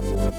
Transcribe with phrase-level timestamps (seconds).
[0.00, 0.34] Thank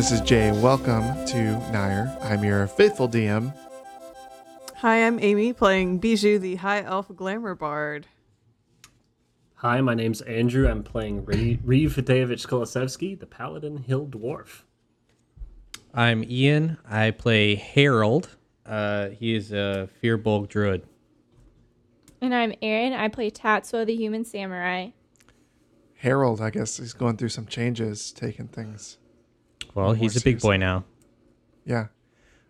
[0.00, 0.50] this is Jay.
[0.50, 2.16] Welcome to Nair.
[2.22, 3.54] I'm your faithful DM.
[4.76, 8.06] Hi, I'm Amy playing Bijou, the High Elf Glamour Bard.
[9.56, 10.66] Hi, my name's Andrew.
[10.66, 14.62] I'm playing Re- Reeve Fitevich Kolosevsky, the Paladin Hill Dwarf.
[15.92, 16.78] I'm Ian.
[16.88, 18.38] I play Harold.
[18.64, 20.82] Uh, he is a Firbolg druid.
[22.22, 22.94] And I'm Aaron.
[22.94, 24.92] I play Tatsuo, the human samurai.
[25.96, 28.96] Harold, I guess, he's going through some changes, taking things.
[29.74, 30.84] Well, he's a big boy now.
[31.64, 31.86] Yeah.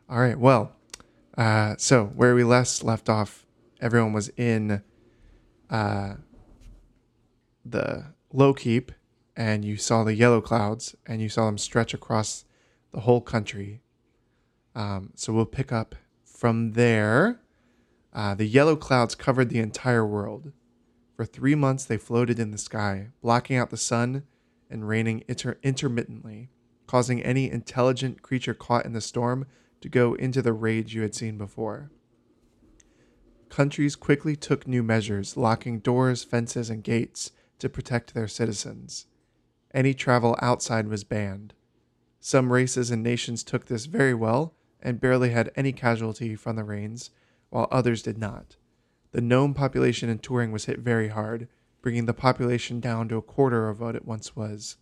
[0.08, 0.38] All right.
[0.38, 0.72] Well,
[1.36, 3.46] uh, so where we last left off,
[3.80, 4.82] everyone was in
[5.68, 6.14] uh,
[7.64, 8.92] the low keep,
[9.36, 12.44] and you saw the yellow clouds, and you saw them stretch across
[12.92, 13.82] the whole country.
[14.74, 15.94] Um, so we'll pick up
[16.24, 17.40] from there.
[18.12, 20.52] Uh, the yellow clouds covered the entire world.
[21.14, 24.24] For three months, they floated in the sky, blocking out the sun
[24.70, 26.48] and raining inter- intermittently,
[26.90, 29.46] causing any intelligent creature caught in the storm
[29.80, 31.88] to go into the rage you had seen before.
[33.48, 37.30] Countries quickly took new measures, locking doors, fences, and gates
[37.60, 39.06] to protect their citizens.
[39.72, 41.54] Any travel outside was banned.
[42.18, 46.64] Some races and nations took this very well and barely had any casualty from the
[46.64, 47.10] rains,
[47.50, 48.56] while others did not.
[49.12, 51.46] The gnome population in Turing was hit very hard,
[51.82, 54.76] bringing the population down to a quarter of what it once was.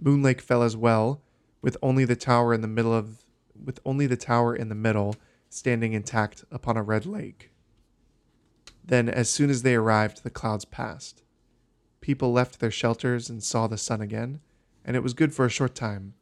[0.00, 1.22] Moonlake fell as well,
[1.60, 3.24] with only the tower in the middle of
[3.64, 5.14] with only the tower in the middle
[5.48, 7.50] standing intact upon a red lake.
[8.84, 11.22] Then as soon as they arrived, the clouds passed.
[12.00, 14.40] People left their shelters and saw the sun again,
[14.84, 16.14] and it was good for a short time.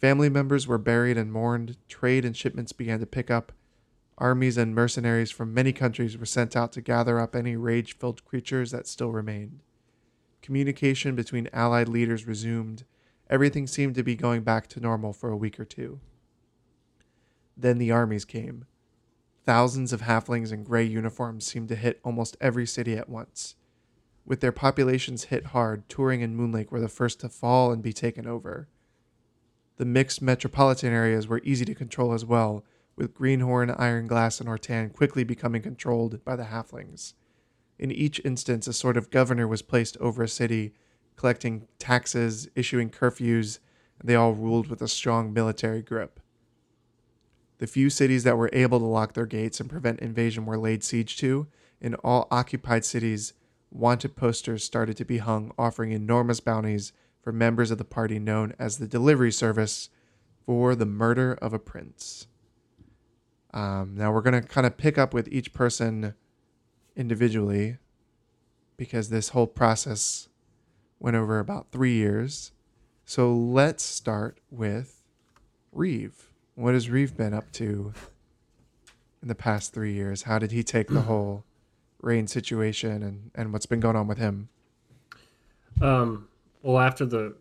[0.00, 3.52] Family members were buried and mourned, trade and shipments began to pick up,
[4.16, 8.24] Armies and mercenaries from many countries were sent out to gather up any rage filled
[8.24, 9.60] creatures that still remained.
[10.44, 12.84] Communication between allied leaders resumed.
[13.30, 16.00] Everything seemed to be going back to normal for a week or two.
[17.56, 18.66] Then the armies came.
[19.46, 23.56] Thousands of halflings in gray uniforms seemed to hit almost every city at once.
[24.26, 27.94] With their populations hit hard, Turing and Moonlake were the first to fall and be
[27.94, 28.68] taken over.
[29.78, 32.66] The mixed metropolitan areas were easy to control as well,
[32.96, 37.14] with Greenhorn, Ironglass, and Ortan quickly becoming controlled by the halflings.
[37.78, 40.74] In each instance, a sort of governor was placed over a city,
[41.16, 43.58] collecting taxes, issuing curfews,
[43.98, 46.20] and they all ruled with a strong military grip.
[47.58, 50.82] The few cities that were able to lock their gates and prevent invasion were laid
[50.82, 51.46] siege to.
[51.80, 53.32] In all occupied cities,
[53.70, 58.54] wanted posters started to be hung, offering enormous bounties for members of the party known
[58.58, 59.88] as the Delivery Service
[60.44, 62.26] for the murder of a prince.
[63.52, 66.14] Um, now we're going to kind of pick up with each person
[66.96, 67.78] individually
[68.76, 70.28] because this whole process
[70.98, 72.52] went over about three years.
[73.04, 75.02] So let's start with
[75.72, 76.30] Reeve.
[76.54, 77.92] What has Reeve been up to
[79.22, 80.22] in the past three years?
[80.22, 81.44] How did he take the whole
[82.00, 84.48] rain situation and, and what's been going on with him?
[85.80, 86.28] Um,
[86.62, 87.34] well, after the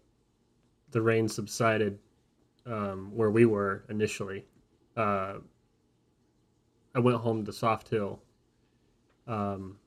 [0.91, 1.97] the rain subsided,
[2.65, 4.45] um, where we were initially,
[4.95, 5.35] uh,
[6.95, 8.21] I went home to Soft Hill,
[9.27, 9.77] um,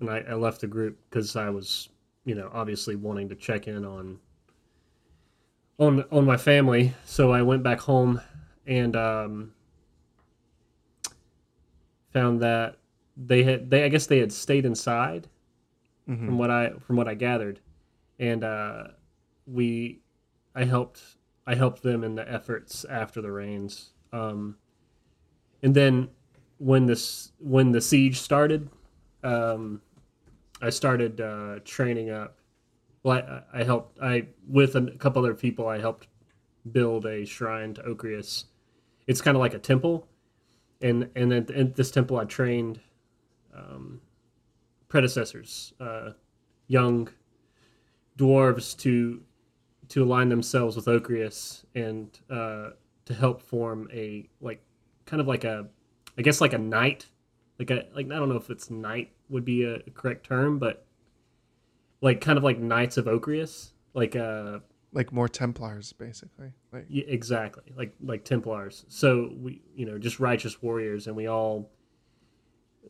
[0.00, 1.88] and I, I left the group because I was,
[2.24, 4.18] you know, obviously wanting to check in on
[5.78, 6.94] on on my family.
[7.04, 8.20] So I went back home
[8.66, 9.52] and um,
[12.12, 12.76] found that
[13.16, 15.28] they had they I guess they had stayed inside
[16.08, 16.24] Mm-hmm.
[16.24, 17.60] from what I from what I gathered,
[18.18, 18.84] and uh,
[19.46, 20.00] we
[20.54, 21.02] I helped
[21.46, 23.90] I helped them in the efforts after the rains.
[24.10, 24.56] Um,
[25.62, 26.08] and then
[26.56, 28.70] when this when the siege started,
[29.22, 29.80] um,
[30.60, 32.38] I started uh, training up.
[33.02, 33.18] Well,
[33.52, 35.68] I, I helped I with a couple other people.
[35.68, 36.08] I helped
[36.72, 38.44] build a shrine to Ocrius.
[39.06, 40.06] It's kind of like a temple,
[40.80, 42.80] and and at, at this temple, I trained
[43.54, 44.00] um,
[44.88, 46.10] predecessors, uh,
[46.66, 47.08] young
[48.18, 49.22] dwarves to
[49.88, 52.70] to align themselves with Ocrius and uh,
[53.06, 54.62] to help form a like
[55.06, 55.66] kind of like a
[56.18, 57.06] I guess like a knight,
[57.58, 60.86] like a like I don't know if it's knight would be a correct term, but
[62.00, 64.60] like kind of like knights of Ocrius, like uh
[64.92, 66.52] like more Templars, basically.
[66.72, 67.72] Like Yeah, exactly.
[67.76, 68.84] Like like Templars.
[68.88, 71.70] So we, you know, just righteous warriors, and we all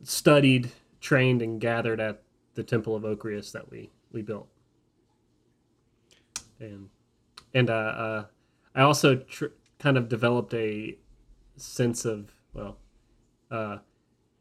[0.03, 0.71] studied,
[1.01, 2.23] trained, and gathered at
[2.53, 4.47] the Temple of Ocrius that we we built.
[6.59, 6.89] And
[7.53, 8.25] and uh, uh,
[8.75, 9.45] I also tr-
[9.79, 10.97] kind of developed a
[11.57, 12.77] sense of well,
[13.51, 13.79] uh,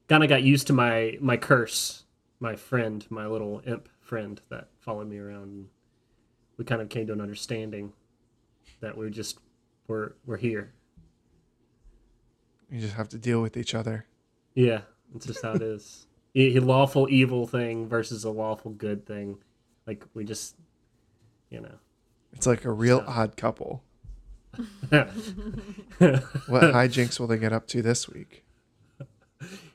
[0.08, 2.04] kind of got used to my my curse,
[2.40, 5.66] my friend, my little imp friend that followed me around.
[6.56, 7.92] We kind of came to an understanding
[8.80, 9.38] that we're just
[9.86, 10.72] we're we're here.
[12.70, 14.06] you just have to deal with each other.
[14.54, 14.80] Yeah,
[15.14, 16.06] it's just how it is.
[16.34, 19.38] A a lawful evil thing versus a lawful good thing.
[19.86, 20.54] Like we just,
[21.48, 21.74] you know.
[22.34, 23.82] It's like a real So- odd couple.
[24.90, 28.44] What hijinks will they get up to this week?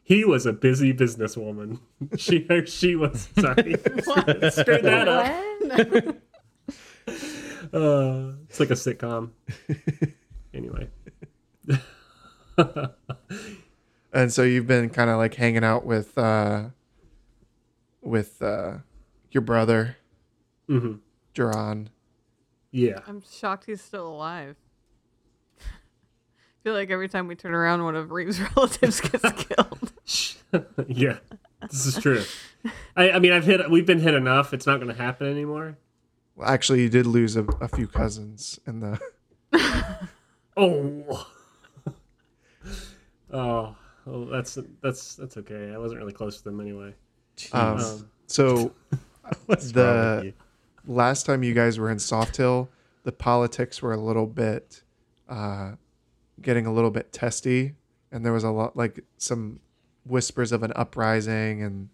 [0.04, 1.80] He was a busy businesswoman.
[2.18, 3.76] She she was sorry.
[4.52, 6.16] Straighten that up.
[7.74, 9.32] Uh, it's like a sitcom.
[10.54, 10.88] Anyway.
[14.14, 16.66] And so you've been kind of like hanging out with uh
[18.04, 18.74] with uh
[19.32, 19.98] your brother,
[20.68, 20.96] hmm
[21.34, 21.90] Duran.
[22.72, 23.00] Yeah.
[23.08, 24.56] I'm shocked he's still alive.
[25.60, 25.64] I
[26.64, 29.83] feel like every time we turn around, one of Reeves' relatives gets killed.
[30.88, 31.18] yeah.
[31.70, 32.24] This is true.
[32.96, 33.70] I, I mean, I've hit.
[33.70, 34.54] We've been hit enough.
[34.54, 35.78] It's not going to happen anymore.
[36.36, 39.00] Well, actually, you did lose a, a few cousins in the.
[40.56, 41.28] Oh.
[43.32, 43.76] oh.
[44.06, 45.72] Oh, that's that's that's okay.
[45.74, 46.94] I wasn't really close to them anyway.
[47.54, 48.74] Um, Um, so
[49.48, 50.34] The- wrong with you?
[50.86, 52.70] last time you guys were in Soft Hill,
[53.04, 54.84] the politics were a little bit,
[55.30, 55.72] uh,
[56.42, 57.76] getting a little bit testy,
[58.12, 59.62] and there was a lot like some
[60.06, 61.90] whispers of an uprising and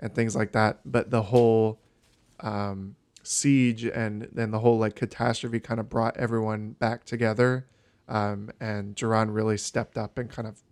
[0.00, 0.80] and things like that.
[0.84, 1.80] But the whole
[2.40, 7.66] um, siege and then the whole like catastrophe kind of brought everyone back together,
[8.08, 10.62] um, and Duran really stepped up and kind of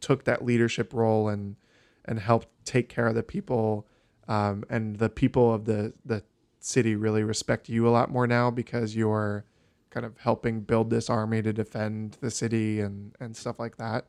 [0.00, 1.56] took that leadership role and
[2.04, 3.86] and helped take care of the people.
[4.28, 6.22] Um, and the people of the the
[6.60, 9.44] city really respect you a lot more now because you're
[9.90, 14.06] kind of helping build this army to defend the city and and stuff like that.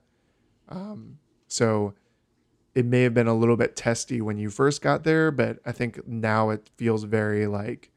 [0.70, 1.18] Um,
[1.48, 1.94] so
[2.74, 5.72] it may have been a little bit testy when you first got there, but I
[5.72, 7.92] think now it feels very like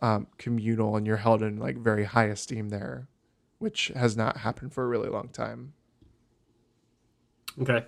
[0.00, 3.08] um, communal and you're held in like very high esteem there,
[3.58, 5.74] which has not happened for a really long time.
[7.60, 7.84] okay.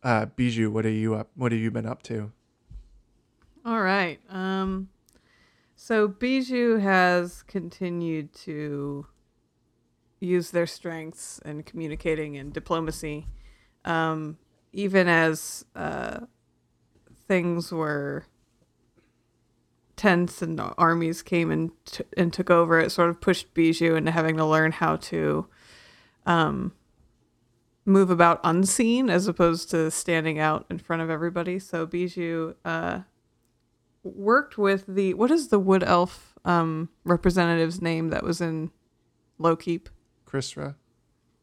[0.00, 1.28] Uh, Bijou, what are you up?
[1.34, 2.30] What have you been up to?
[3.64, 4.20] All right.
[4.30, 4.88] Um,
[5.74, 9.06] so Bijou has continued to
[10.20, 13.26] use their strengths in communicating and diplomacy,
[13.84, 14.38] um,
[14.72, 16.20] even as uh,
[17.26, 18.24] things were
[19.96, 22.78] tense and armies came and t- and took over.
[22.78, 25.46] It sort of pushed Bijou into having to learn how to
[26.26, 26.72] um,
[27.84, 31.58] move about unseen as opposed to standing out in front of everybody.
[31.58, 32.54] So Bijou.
[32.64, 33.00] Uh,
[34.04, 38.70] worked with the what is the wood elf um representative's name that was in
[39.40, 39.86] Lowkeep?
[40.28, 40.74] Chrisra?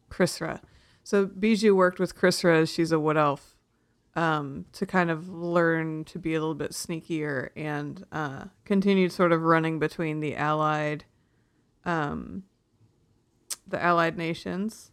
[0.10, 0.62] Chrisra.
[1.04, 3.56] So Bijou worked with Chrisra she's a wood elf
[4.16, 9.32] um to kind of learn to be a little bit sneakier and uh continued sort
[9.32, 11.04] of running between the allied
[11.84, 12.44] um
[13.68, 14.92] the allied nations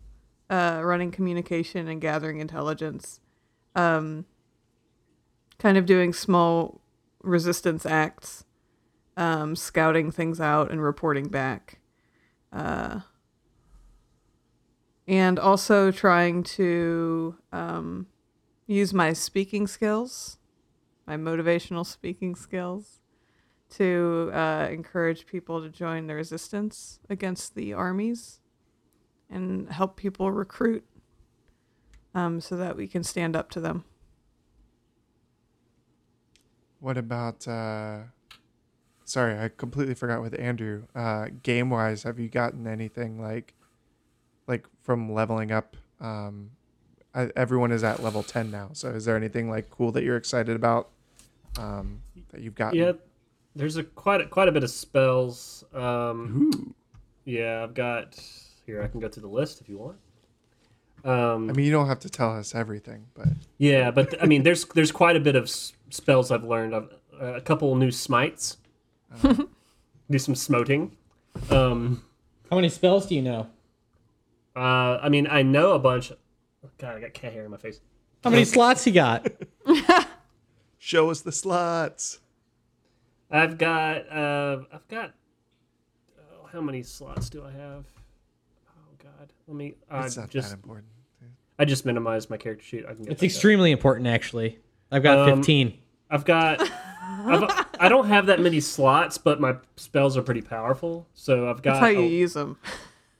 [0.50, 3.20] uh running communication and gathering intelligence
[3.76, 4.24] um
[5.62, 6.80] kind of doing small
[7.22, 8.44] resistance acts,
[9.16, 11.78] um, scouting things out and reporting back,
[12.52, 13.00] uh,
[15.06, 18.06] and also trying to um,
[18.66, 20.38] use my speaking skills,
[21.06, 23.00] my motivational speaking skills,
[23.70, 28.40] to uh, encourage people to join the resistance against the armies
[29.30, 30.84] and help people recruit
[32.14, 33.84] um, so that we can stand up to them.
[36.80, 38.00] What about uh
[39.04, 40.88] sorry, I completely forgot with Andrew.
[40.96, 43.54] Uh game wise, have you gotten anything like
[44.52, 46.50] like from leveling up um
[47.14, 48.70] I, everyone is at level 10 now.
[48.72, 50.88] So is there anything like cool that you're excited about
[51.58, 52.74] um that you've got?
[52.74, 52.92] Yeah,
[53.54, 55.64] there's a quite a, quite a bit of spells.
[55.74, 56.74] Um,
[57.24, 58.18] yeah, I've got
[58.66, 58.82] here.
[58.82, 59.98] I can go to the list if you want.
[61.04, 63.28] Um, I mean, you don't have to tell us everything, but
[63.58, 66.74] yeah, but I mean, there's there's quite a bit of s- spells I've learned.
[66.74, 66.88] I've,
[67.20, 68.56] uh, a couple new smites.
[69.22, 70.96] do some smoting.
[71.50, 72.02] Um,
[72.50, 73.48] How many spells do you know?
[74.56, 76.12] Uh, I mean, I know a bunch.
[76.78, 77.80] God, I got cat hair in my face.
[78.24, 79.26] How many slots you got?
[80.78, 82.20] show us the slots.
[83.30, 85.12] I've got uh, I've got
[86.18, 87.86] oh, how many slots do I have?
[88.68, 89.74] Oh God, let me.
[89.90, 90.88] I It's not just that important.
[91.58, 92.84] I just minimized my character sheet.
[92.88, 94.58] I can get It's that extremely important, actually.
[94.90, 95.78] I've got Um, 15.
[96.10, 96.60] I've got.
[96.60, 101.06] I've, I don't have that many slots, but my spells are pretty powerful.
[101.14, 101.74] So I've got.
[101.74, 102.58] That's how you oh, use them.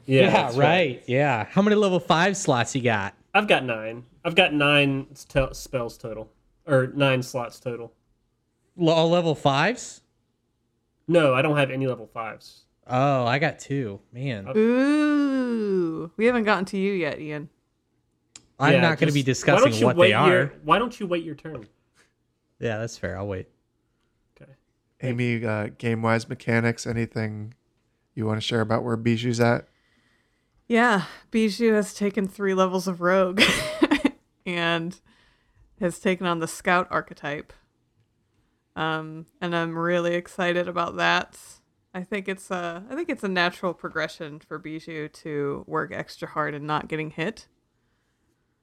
[0.07, 1.03] Yeah, Yeah, that's right.
[1.07, 1.47] Yeah.
[1.51, 3.15] How many level five slots you got?
[3.35, 4.05] I've got nine.
[4.25, 6.31] I've got nine st- spells total,
[6.67, 7.93] or nine slots total.
[8.81, 10.03] L- All level fives?
[11.09, 12.63] No, I don't have any level fives.
[12.87, 14.01] Oh, I got two.
[14.13, 17.49] Man, Ooh, we haven't gotten to you yet, Ian.
[18.59, 20.29] I'm Yeah, not going to be just- why don't discussing what wait they are.
[20.31, 21.67] Your, why don't you wait your turn?
[22.61, 23.17] Yeah, that's fair.
[23.17, 23.49] I'll wait.
[24.41, 24.53] Okay.
[25.01, 27.55] Amy, uh, game wise mechanics, anything
[28.15, 29.67] you want to share about where Bijou's at?
[30.73, 33.43] Yeah, Bijou has taken three levels of rogue
[34.47, 34.99] and
[35.79, 37.52] has taken on the scout archetype.
[38.75, 41.38] Um, and I'm really excited about that.
[41.93, 46.26] I think it's a I think it's a natural progression for Bijou to work extra
[46.26, 47.49] hard and not getting hit.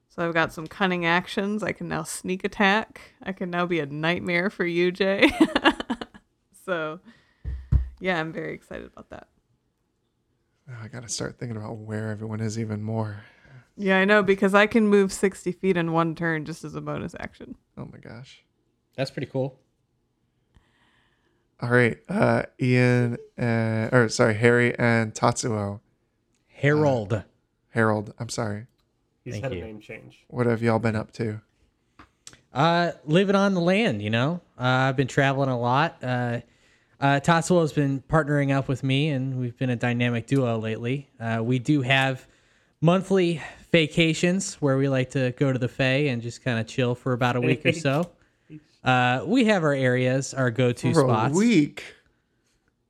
[0.08, 1.62] So I've got some cunning actions.
[1.62, 3.14] I can now sneak attack.
[3.22, 5.30] I can now be a nightmare for you, Jay.
[6.64, 6.98] so
[8.00, 9.28] yeah, I'm very excited about that.
[10.70, 13.24] Oh, I got to start thinking about where everyone is even more.
[13.76, 16.80] Yeah, I know because I can move 60 feet in one turn just as a
[16.80, 17.56] bonus action.
[17.76, 18.44] Oh my gosh.
[18.94, 19.58] That's pretty cool.
[21.62, 25.80] All right, uh, Ian, uh, or sorry, Harry and Tatsuo.
[26.48, 27.22] Harold.
[27.70, 28.66] Harold, I'm sorry.
[29.24, 29.58] He's Thank had you.
[29.62, 30.24] a name change.
[30.28, 31.42] What have y'all been up to?
[32.52, 34.40] Uh, living on the land, you know.
[34.58, 35.98] Uh, I've been traveling a lot.
[36.02, 36.40] Uh,
[37.00, 41.08] uh, Tatsuo has been partnering up with me, and we've been a dynamic duo lately.
[41.18, 42.26] Uh, we do have
[42.80, 43.40] monthly
[43.72, 47.12] vacations where we like to go to the Fae and just kind of chill for
[47.12, 48.10] about a week or so.
[48.82, 51.34] Uh, we have our areas, our go-to For spots.
[51.34, 51.84] a week.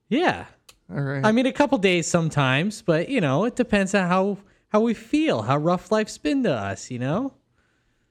[0.08, 0.44] Yeah,
[0.88, 1.26] All right.
[1.26, 4.38] I mean a couple days sometimes, but you know it depends on how
[4.68, 6.92] how we feel, how rough life's been to us.
[6.92, 7.32] You know,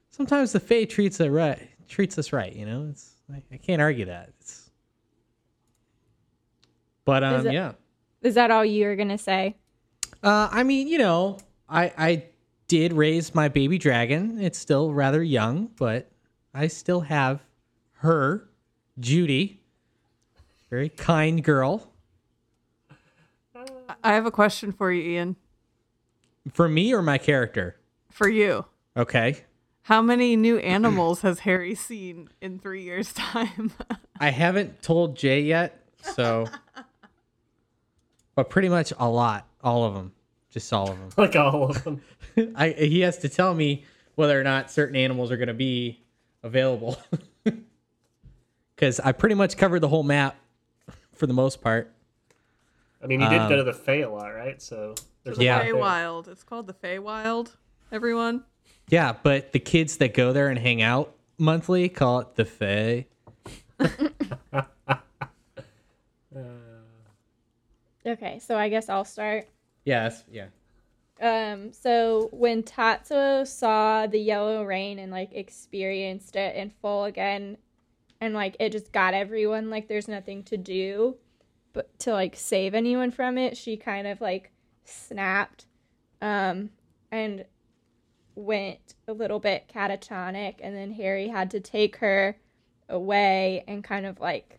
[0.09, 2.53] sometimes the Fae treats us right, treats us right.
[2.53, 4.33] You know, it's I, I can't argue that.
[4.41, 4.58] It's,
[7.09, 7.71] but um, it- yeah.
[8.21, 9.55] Is that all you're gonna say?
[10.21, 11.37] Uh, I mean, you know,
[11.69, 12.23] I I
[12.67, 14.39] did raise my baby dragon.
[14.41, 16.11] It's still rather young, but
[16.53, 17.41] I still have
[17.99, 18.49] her,
[18.99, 19.61] Judy,
[20.69, 21.91] very kind girl.
[24.03, 25.35] I have a question for you, Ian.
[26.53, 27.75] For me or my character?
[28.09, 28.65] For you.
[28.95, 29.37] Okay.
[29.83, 33.71] How many new animals has Harry seen in three years' time?
[34.19, 36.47] I haven't told Jay yet, so.
[38.39, 40.13] but pretty much a lot, all of them,
[40.49, 41.09] just all of them.
[41.17, 42.01] Like all of them.
[42.55, 43.83] I he has to tell me
[44.15, 45.99] whether or not certain animals are going to be
[46.41, 46.97] available,
[48.75, 50.37] because I pretty much covered the whole map
[51.15, 51.91] for the most part.
[53.03, 54.61] I mean, you did Um, go to the Fae a lot, right?
[54.61, 55.57] So there's a Yeah.
[55.57, 55.73] lot there.
[55.75, 56.27] Feywild.
[56.29, 57.57] It's called the Feywild,
[57.91, 58.45] everyone.
[58.87, 63.05] Yeah, but the kids that go there and hang out monthly call it the Fae.
[68.05, 69.47] Okay, so I guess I'll start.
[69.85, 70.47] Yes, yeah.
[71.21, 77.57] Um, so when Tatsuo saw the yellow rain and like experienced it in full again,
[78.21, 81.17] and like it just got everyone like there's nothing to do,
[81.73, 84.51] but to like save anyone from it, she kind of like
[84.85, 85.65] snapped,
[86.21, 86.69] um,
[87.11, 87.45] and
[88.35, 92.37] went a little bit catatonic, and then Harry had to take her
[92.87, 94.58] away and kind of like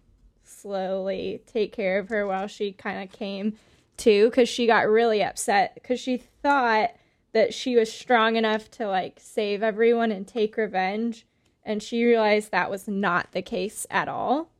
[0.50, 3.54] slowly take care of her while she kind of came
[3.97, 6.90] to because she got really upset because she thought
[7.33, 11.26] that she was strong enough to like save everyone and take revenge
[11.64, 14.50] and she realized that was not the case at all.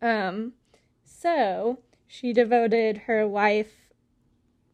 [0.00, 0.54] Um
[1.04, 3.90] so she devoted her life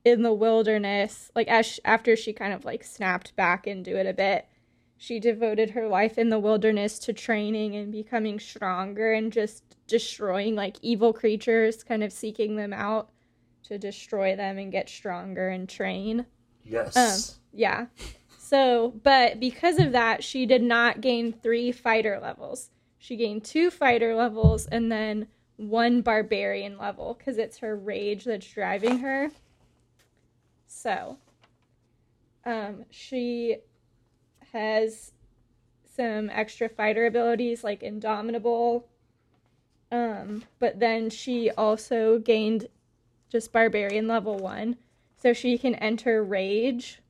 [0.04, 4.12] in the wilderness like as after she kind of like snapped back into it a
[4.12, 4.46] bit
[4.96, 10.54] she devoted her life in the wilderness to training and becoming stronger and just destroying
[10.54, 13.10] like evil creatures kind of seeking them out
[13.64, 16.26] to destroy them and get stronger and train
[16.64, 16.96] Yes.
[16.96, 17.86] um, yeah.
[18.38, 22.70] So, but because of that, she did not gain three fighter levels.
[22.98, 28.46] She gained two fighter levels and then one barbarian level because it's her rage that's
[28.46, 29.30] driving her.
[30.66, 31.18] So,
[32.44, 33.58] um, she
[34.54, 35.12] has
[35.94, 38.88] some extra fighter abilities like Indomitable.
[39.92, 42.68] Um, but then she also gained
[43.30, 44.76] just barbarian level one
[45.20, 47.00] so she can enter rage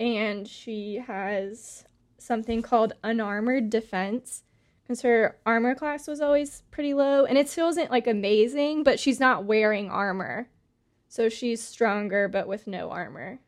[0.00, 1.84] and she has
[2.18, 4.44] something called unarmored defense
[4.82, 8.98] because her armor class was always pretty low, and it still isn't like amazing, but
[8.98, 10.48] she's not wearing armor,
[11.08, 13.38] so she's stronger but with no armor.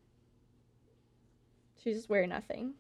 [1.83, 2.75] She's just wearing nothing.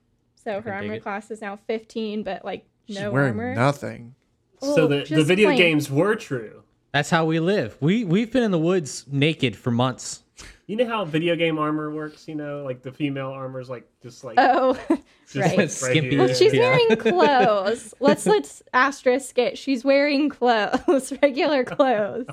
[0.44, 3.54] So her armor class is now 15, but like She's no wearing armor.
[3.54, 4.14] nothing.
[4.60, 5.58] so Oh, the, the video plain.
[5.58, 6.62] games were true.
[6.92, 7.76] That's how we live.
[7.80, 10.22] We we've been in the woods naked for months.
[10.66, 12.26] You know how video game armor works?
[12.28, 14.74] You know, like the female armor's like just like Oh,
[15.26, 15.58] just right.
[15.58, 16.10] right Skimpy.
[16.10, 16.18] here.
[16.18, 16.60] Well, she's Yeah.
[16.60, 17.94] wearing clothes.
[18.00, 19.56] let's let's asterisk it.
[19.58, 22.26] She's wearing clothes, regular clothes,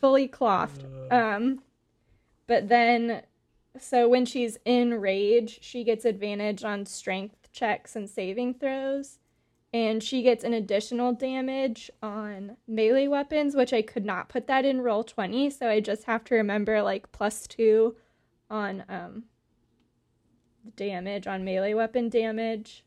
[0.00, 0.84] fully clothed.
[1.10, 1.60] Um,
[2.46, 3.22] but then,
[3.78, 9.18] so when she's in rage, she gets advantage on strength checks and saving throws,
[9.72, 14.64] and she gets an additional damage on melee weapons, which I could not put that
[14.64, 17.96] in Roll20, so I just have to remember like plus two
[18.50, 19.24] on um
[20.76, 22.84] damage on melee weapon damage,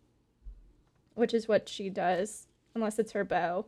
[1.16, 3.66] which is what she does, unless it's her bow.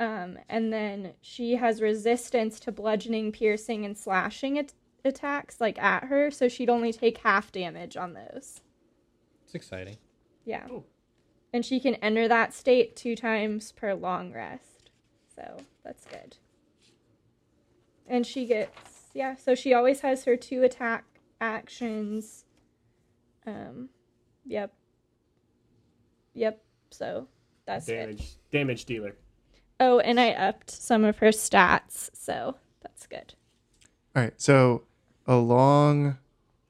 [0.00, 4.72] Um, and then she has resistance to bludgeoning, piercing, and slashing at-
[5.04, 8.60] attacks, like at her, so she'd only take half damage on those.
[9.44, 9.96] It's exciting.
[10.44, 10.66] Yeah.
[10.66, 10.86] Cool.
[11.52, 14.90] And she can enter that state two times per long rest.
[15.34, 16.36] So that's good.
[18.06, 21.04] And she gets, yeah, so she always has her two attack
[21.40, 22.44] actions.
[23.46, 23.90] Um,
[24.44, 24.72] yep.
[26.34, 26.62] Yep.
[26.90, 27.28] So
[27.66, 27.96] that's good.
[27.96, 29.16] damage damage dealer.
[29.80, 33.34] Oh, and I upped some of her stats, so that's good.
[34.14, 34.40] All right.
[34.40, 34.84] So
[35.26, 36.18] along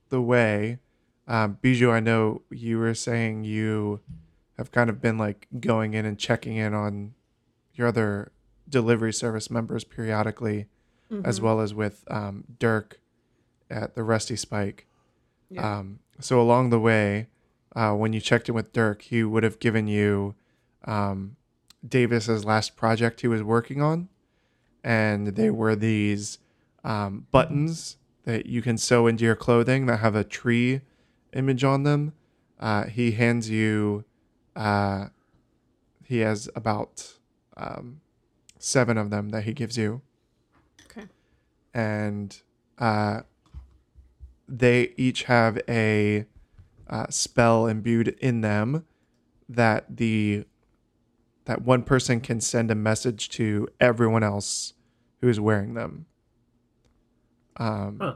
[0.09, 0.79] the way,
[1.27, 4.01] um, Bijou, I know you were saying you
[4.59, 7.15] have kind of been like going in and checking in on
[7.75, 8.33] your other
[8.69, 10.67] delivery service members periodically,
[11.25, 13.01] as well as with um, Dirk
[13.71, 14.87] at the Rusty Spike.
[15.51, 15.79] Yeah.
[15.79, 17.29] Um, so along the way,
[17.75, 20.35] uh, when you checked in with Dirk, he would have given you
[20.85, 21.37] um,
[21.87, 24.09] Davis's last project he was working on,
[24.85, 26.39] and they were these
[26.85, 30.81] um, buttons that you can sew into your clothing that have a tree
[31.33, 32.13] image on them.
[32.61, 34.05] Uh, he hands you.
[34.55, 35.07] Uh,
[36.05, 37.15] he has about
[37.57, 38.01] um,
[38.59, 40.03] seven of them that he gives you
[40.87, 41.07] Okay.
[41.75, 42.43] and
[42.79, 43.23] uh,
[44.49, 46.27] they each have a
[46.89, 48.85] uh, spell imbued in them
[49.49, 50.45] that the
[51.47, 54.75] that one person can send a message to everyone else
[55.21, 56.07] who is wearing them.
[57.63, 58.15] Um, Huh.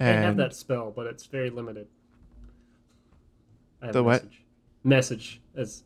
[0.00, 1.88] I have that spell, but it's very limited.
[3.82, 4.22] I have The what?
[4.24, 4.42] message.
[4.84, 5.40] Message.
[5.54, 5.82] It's,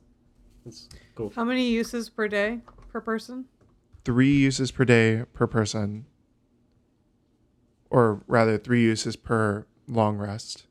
[0.67, 1.33] it's cool.
[1.35, 2.61] How many uses per day
[2.91, 3.47] per person?
[4.05, 6.05] three uses per day per person,
[7.88, 10.67] or rather, three uses per long rest.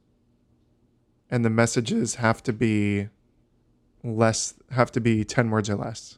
[1.30, 3.08] And the messages have to be
[4.04, 6.17] less, have to be 10 words or less.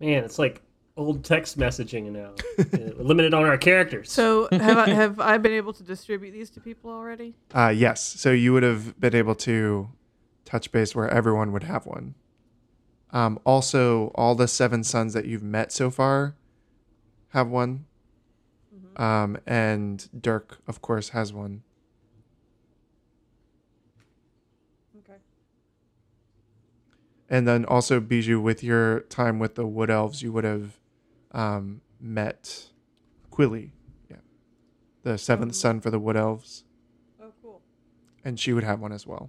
[0.00, 0.62] Man, it's like
[0.96, 2.32] old text messaging now.
[2.72, 4.10] Uh, limited on our characters.
[4.10, 7.34] So have I, have I been able to distribute these to people already?
[7.52, 8.00] Uh, yes.
[8.02, 9.88] So you would have been able to
[10.44, 12.14] touch base where everyone would have one.
[13.10, 16.36] Um, also, all the seven sons that you've met so far
[17.30, 17.86] have one.
[18.96, 21.62] Um, and Dirk, of course, has one.
[24.98, 25.18] Okay.
[27.28, 30.78] And then also, Bijou, with your time with the Wood Elves, you would have
[31.34, 32.70] um, met
[33.30, 33.72] Quilly,
[34.10, 34.16] yeah,
[35.02, 36.64] the seventh son for the Wood Elves,
[37.22, 37.60] Oh, cool.
[38.24, 39.28] and she would have one as well.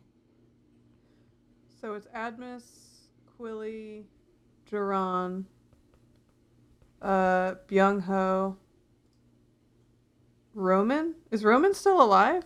[1.81, 2.63] So it's Admus,
[3.37, 4.05] Quilly,
[4.69, 5.45] Duran,
[7.01, 8.57] uh, Byung Ho,
[10.53, 11.15] Roman.
[11.31, 12.43] Is Roman still alive?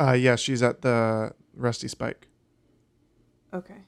[0.00, 2.26] Uh, yeah, she's at the Rusty Spike.
[3.52, 3.82] Okay.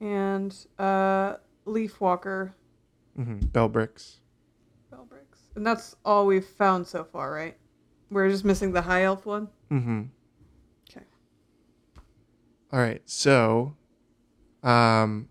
[0.00, 2.54] And uh, Leaf Walker,
[3.16, 4.20] hmm Bell Bricks.
[4.92, 5.46] Bellbricks.
[5.54, 7.56] And that's all we've found so far, right?
[8.10, 9.48] We're just missing the high elf one.
[9.70, 10.02] Mm-hmm.
[10.90, 11.06] Okay.
[12.72, 13.02] All right.
[13.06, 13.74] So,
[14.62, 15.28] um,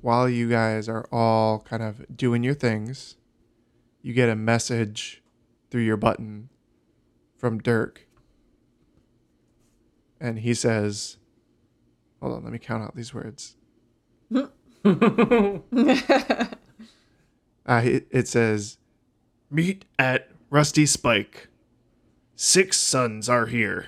[0.00, 3.16] while you guys are all kind of doing your things,
[4.02, 5.22] you get a message
[5.70, 6.48] through your button
[7.36, 8.06] from Dirk.
[10.20, 11.16] And he says,
[12.20, 13.56] Hold on, let me count out these words.
[17.66, 18.78] Uh, it, it says,
[19.50, 21.46] Meet at Rusty Spike.
[22.34, 23.86] Six sons are here.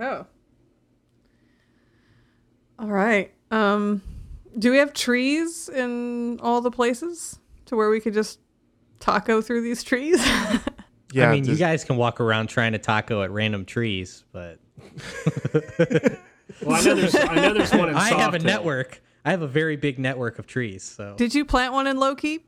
[0.00, 0.24] Oh.
[2.78, 3.32] All right.
[3.50, 4.00] Um,
[4.58, 8.38] do we have trees in all the places to where we could just
[9.00, 10.24] taco through these trees?
[11.10, 14.58] Yeah, I mean, you guys can walk around trying to taco at random trees, but
[16.62, 18.42] Well, I know there's I know there's one in I have a Soft Hill.
[18.44, 19.00] network.
[19.24, 20.82] I have a very big network of trees.
[20.82, 22.46] So Did you plant one in low keep?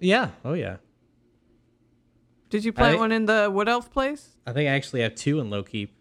[0.00, 0.76] yeah, oh yeah.
[2.50, 4.36] Did you plant I- one in the wood elf place?
[4.46, 5.96] I think I actually have two in low keep.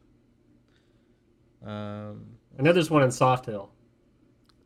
[1.65, 2.25] Um,
[2.59, 3.71] I know there's one in Soft Hill.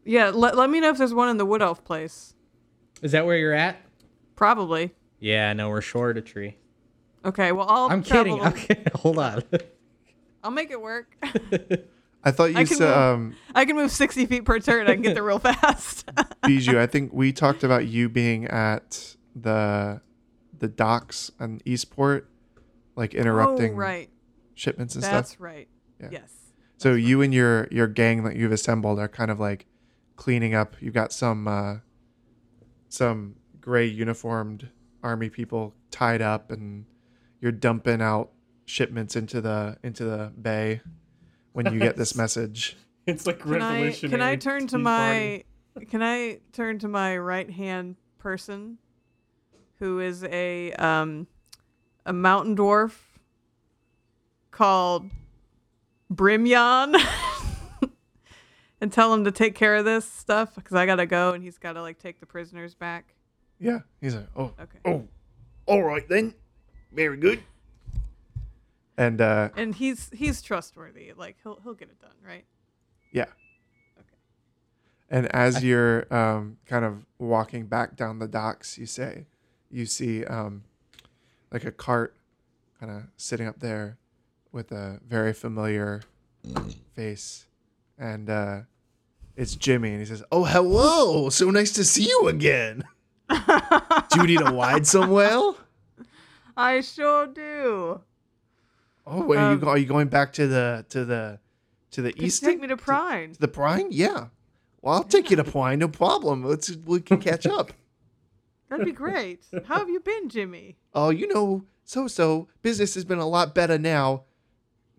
[0.04, 2.34] Yeah, let, let me know if there's one in the wood elf place.
[3.02, 3.78] is that where you're at?
[4.36, 4.95] Probably.
[5.19, 6.56] Yeah, no, we're short a tree.
[7.26, 8.47] Okay, well I'll I'm travel- kidding.
[8.80, 9.43] Okay, hold on.
[10.43, 11.15] I'll make it work.
[12.23, 12.97] I thought you I said, move.
[12.97, 14.88] um, I can move 60 feet per turn.
[14.88, 16.10] I can get there real fast.
[16.43, 16.80] Bijou.
[16.80, 20.01] I think we talked about you being at the
[20.60, 22.30] the docks on Eastport,
[22.95, 24.10] like interrupting oh, right.
[24.56, 25.25] shipments and That's stuff.
[25.30, 25.67] That's right.
[26.01, 26.10] Yeah.
[26.12, 26.34] Yes.
[26.77, 29.65] So you and your your gang that you've assembled are kind of like
[30.15, 30.75] cleaning up.
[30.80, 31.77] You've got some uh,
[32.89, 34.69] some gray uniformed
[35.03, 36.86] army people tied up, and
[37.39, 38.32] you're dumping out
[38.65, 40.82] shipments into the into the bay
[41.57, 42.77] when you get this message.
[43.07, 44.11] It's like Can I, revolutionary.
[44.11, 45.43] can I turn to my
[45.73, 45.85] Party.
[45.89, 48.77] can I turn to my right hand person
[49.79, 51.25] who is a um
[52.05, 52.91] a mountain dwarf
[54.51, 55.09] called
[56.13, 56.95] Brimyon
[58.81, 61.57] and tell him to take care of this stuff because I gotta go and he's
[61.57, 63.15] gotta like take the prisoners back.
[63.59, 64.77] Yeah, he's like, oh, Okay.
[64.85, 65.07] oh,
[65.65, 66.35] all right then,
[66.91, 67.41] very good.
[68.97, 71.13] And uh, And he's he's trustworthy.
[71.15, 72.45] Like he'll he'll get it done, right?
[73.12, 73.25] Yeah.
[73.97, 74.17] Okay.
[75.10, 79.25] And as you're um, kind of walking back down the docks, you say,
[79.69, 80.63] you see um,
[81.51, 82.15] like a cart
[82.79, 83.97] kind of sitting up there
[84.51, 86.01] with a very familiar
[86.95, 87.45] face.
[87.97, 88.62] And uh,
[89.36, 89.91] it's Jimmy.
[89.91, 91.29] And he says, Oh, hello.
[91.29, 92.83] So nice to see you again.
[93.29, 95.39] Do you need a wide somewhere?
[96.55, 98.01] I sure do.
[99.09, 99.67] Oh, are you Um, go?
[99.69, 101.39] Are you going back to the to the
[101.91, 102.43] to the east?
[102.43, 103.33] take me to Prime?
[103.39, 103.87] The brine?
[103.89, 104.27] Yeah.
[104.81, 106.43] Well, I'll take you to Prine, no problem.
[106.43, 107.71] Let's we can catch up.
[108.69, 109.45] That'd be great.
[109.65, 110.75] How have you been, Jimmy?
[110.93, 112.49] Oh, you know, so so.
[112.61, 114.23] Business has been a lot better now.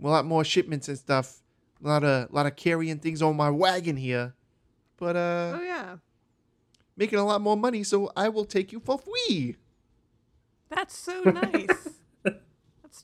[0.02, 1.40] A lot more shipments and stuff.
[1.84, 4.32] A lot of a lot of carrying things on my wagon here.
[4.96, 5.96] But uh Oh yeah.
[6.96, 9.56] making a lot more money, so I will take you for free.
[10.70, 11.97] That's so nice.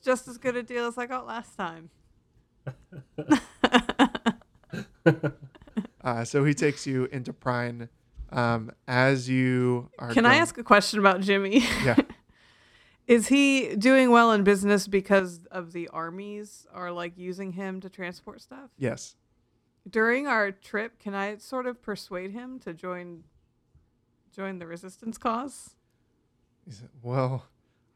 [0.05, 1.89] Just as good a deal as I got last time.
[6.05, 7.89] Uh, so he takes you into Prine.
[8.29, 11.65] Um, as you are Can I ask a question about Jimmy?
[11.83, 11.97] Yeah.
[13.07, 17.89] Is he doing well in business because of the armies are like using him to
[17.89, 18.69] transport stuff?
[18.77, 19.15] Yes.
[19.89, 23.23] During our trip, can I sort of persuade him to join
[24.31, 25.75] join the resistance cause?
[26.65, 27.45] He said, "Well,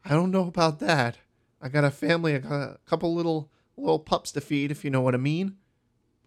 [0.04, 1.18] I don't know about that.
[1.60, 4.90] I got a family, I got a couple little little pups to feed, if you
[4.90, 5.56] know what I mean.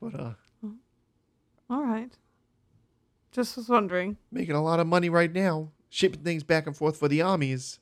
[0.01, 0.33] But uh,
[1.69, 2.11] All right.
[3.31, 4.17] Just was wondering.
[4.31, 7.79] making a lot of money right now, shipping things back and forth for the armies.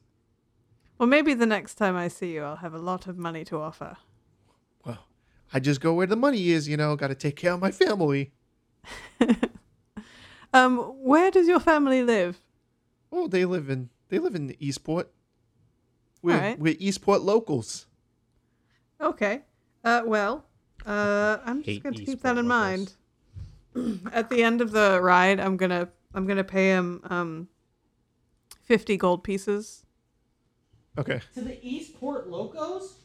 [0.97, 3.57] Well, maybe the next time I see you, I'll have a lot of money to
[3.59, 3.97] offer.
[4.85, 5.07] Well,
[5.53, 6.95] I just go where the money is, you know.
[6.95, 8.31] Got to take care of my family.
[10.53, 12.41] Um, where does your family live?
[13.11, 15.09] Oh, they live in they live in Eastport.
[16.21, 16.60] We're Alright.
[16.60, 17.88] we're Eastport locals.
[18.99, 19.41] Okay.
[19.84, 20.45] Uh, well,
[20.86, 22.95] uh, I'm just going to keep that in locals.
[23.75, 23.99] mind.
[24.13, 27.47] At the end of the ride, I'm gonna I'm gonna pay him um,
[28.63, 29.86] fifty gold pieces.
[30.97, 31.21] Okay.
[31.36, 32.95] To the Eastport Locos?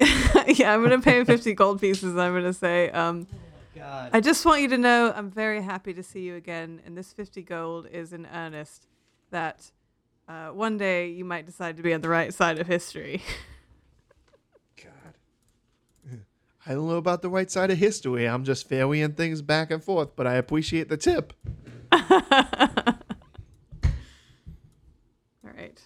[0.46, 2.16] yeah, I'm gonna pay him fifty gold pieces.
[2.16, 3.26] I'm gonna say, um,
[3.74, 4.10] God.
[4.12, 7.12] I just want you to know I'm very happy to see you again, and this
[7.12, 8.86] fifty gold is in earnest
[9.30, 9.72] that
[10.28, 13.22] uh, one day you might decide to be on the right side of history.
[14.76, 16.20] God.
[16.66, 18.26] I don't know about the right side of history.
[18.26, 21.34] I'm just ferrying things back and forth, but I appreciate the tip.
[21.92, 22.00] All
[25.42, 25.80] right.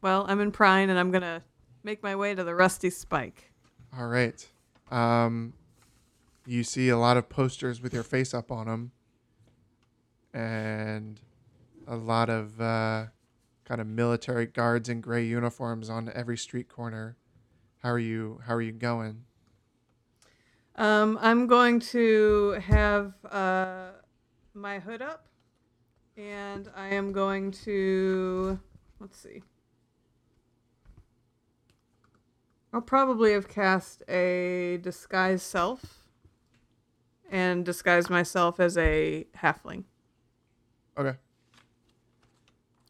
[0.00, 1.42] Well, I'm in Prine, and I'm gonna
[1.82, 3.50] make my way to the Rusty Spike.
[3.96, 4.46] All right.
[4.90, 5.52] Um,
[6.46, 8.92] you see a lot of posters with your face up on them,
[10.32, 11.20] and
[11.86, 13.06] a lot of uh,
[13.66, 17.16] kind of military guards in gray uniforms on every street corner.
[17.82, 18.40] How are you?
[18.46, 19.24] How are you going?
[20.76, 23.90] Um, I'm going to have uh,
[24.54, 25.26] my hood up,
[26.16, 28.58] and I am going to
[29.00, 29.42] let's see.
[32.72, 36.04] I'll probably have cast a disguise self,
[37.30, 39.84] and disguise myself as a halfling,
[40.98, 41.16] Okay.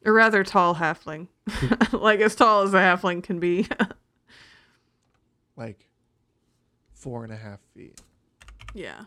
[0.07, 1.29] A rather tall halfling,
[1.93, 3.67] like as tall as a halfling can be.
[5.57, 5.89] Like
[6.93, 8.01] four and a half feet.
[8.75, 9.05] Yeah.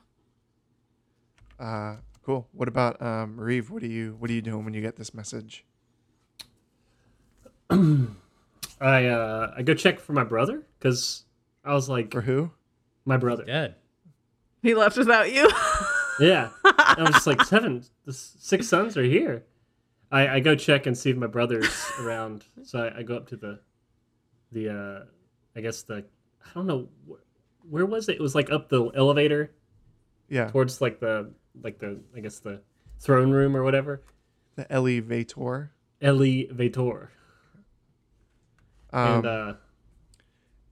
[1.59, 2.47] Uh, cool.
[2.53, 3.69] What about um, Reeve?
[3.71, 5.63] What are you What are you doing when you get this message?
[7.69, 11.23] I uh I go check for my brother because
[11.63, 12.51] I was like For who?
[13.05, 13.43] my brother.
[13.45, 13.75] Dead.
[14.63, 15.49] He left without you.
[16.19, 16.49] Yeah.
[16.65, 19.45] I was just like seven, the six sons are here.
[20.11, 22.45] I, I go check and see if my brother's around.
[22.63, 23.59] So I, I go up to the,
[24.51, 25.05] the uh,
[25.55, 26.05] I guess the
[26.43, 28.15] I don't know wh- where was it.
[28.15, 29.51] It was like up the elevator
[30.29, 32.61] Yeah, towards like the like the I guess the
[32.99, 34.01] throne room or whatever.
[34.55, 35.71] the elevator.
[36.01, 37.11] Elevator.
[38.91, 39.53] Um, and uh,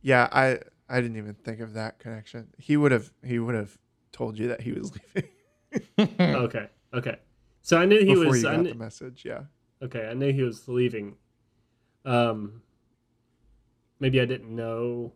[0.01, 2.47] yeah, I I didn't even think of that connection.
[2.57, 3.77] He would have he would have
[4.11, 4.91] told you that he was
[5.97, 7.17] leaving okay, okay.
[7.67, 8.43] So I knew he before was.
[8.43, 9.23] you I got knew, the message.
[9.25, 9.41] Yeah.
[9.81, 11.17] Okay, I knew he was leaving.
[12.05, 12.61] Um,
[13.99, 15.11] maybe I didn't know.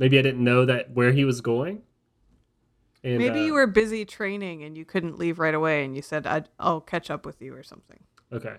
[0.00, 1.82] Maybe I didn't know that where he was going.
[3.04, 6.02] And, Maybe uh, you were busy training and you couldn't leave right away, and you
[6.02, 8.00] said, I'd, "I'll catch up with you" or something.
[8.32, 8.56] okay.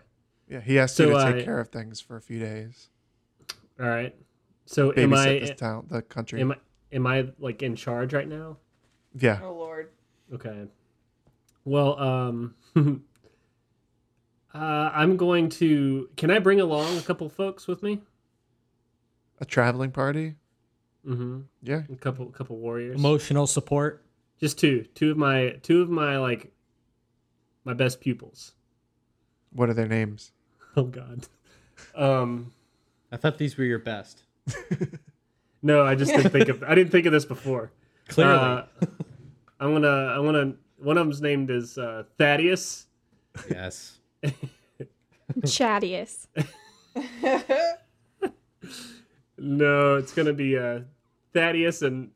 [0.47, 2.87] Yeah, he asked you So, to take uh, care of things for a few days.
[3.77, 4.15] All right.
[4.65, 5.39] So am I?
[5.39, 6.39] this town, the country.
[6.39, 6.55] Am I?
[6.93, 8.55] Am I like in charge right now?
[9.19, 9.91] yeah, Oh Lord.
[10.33, 10.67] Okay.
[11.65, 12.55] Well, um,
[14.53, 16.09] uh, I'm going to.
[16.17, 18.01] Can I bring along a couple folks with me?
[19.39, 20.33] a traveling party.
[21.07, 21.41] Mm-hmm.
[21.61, 22.97] Yeah, A couple, couple warriors.
[22.97, 24.03] Emotional support.
[24.39, 24.85] Just two.
[24.95, 25.57] Two of my.
[25.61, 26.51] Two of my like.
[27.63, 28.53] My best pupils.
[29.51, 30.31] what are their names?
[30.75, 31.27] Oh God.
[31.95, 32.53] Um.
[33.11, 34.23] I thought these were your best.
[35.63, 36.61] No, I just didn't think of.
[36.63, 37.71] I didn't think of this before.
[38.09, 38.31] Clearly.
[38.37, 38.63] Uh,
[39.59, 39.87] I'm gonna.
[39.87, 40.53] I'm gonna.
[40.77, 42.85] One of them's named is uh, Thaddeus.
[43.49, 43.96] yes.
[45.45, 46.27] Chattius.
[49.37, 50.79] No, it's gonna be uh,
[51.33, 52.09] Thaddeus and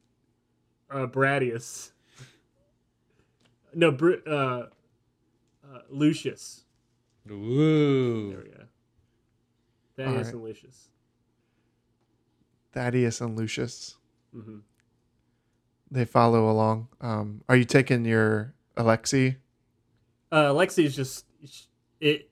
[0.89, 1.91] uh, Bradius.
[3.75, 4.65] No, Br- uh, uh,
[5.89, 6.63] Lucius.
[7.29, 8.31] Ooh.
[8.31, 8.63] There we go.
[9.95, 10.33] Thaddeus Alright.
[10.33, 10.89] and Lucius.
[12.73, 13.97] Thaddeus and Lucius.
[14.33, 14.59] hmm
[15.91, 16.87] They follow along.
[16.99, 19.35] Um, are you taking your Alexi?
[20.31, 21.25] Uh, is just
[22.01, 22.29] it.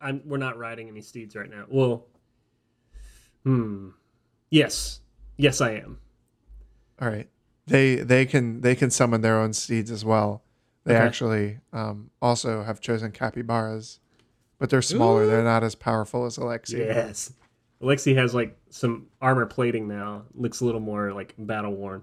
[0.00, 1.64] I'm, we're not riding any steeds right now.
[1.68, 2.06] Well,
[3.44, 3.90] hmm.
[4.50, 5.00] Yes,
[5.36, 5.98] yes, I am.
[7.00, 7.28] All right.
[7.66, 10.42] They they can they can summon their own steeds as well.
[10.84, 11.04] They Okay.
[11.04, 13.98] actually um, also have chosen capybaras,
[14.58, 15.26] but they're smaller.
[15.26, 16.78] They're not as powerful as Alexi.
[16.78, 17.32] Yes.
[17.82, 20.22] Alexi has like some armor plating now.
[20.34, 22.02] Looks a little more like battle worn.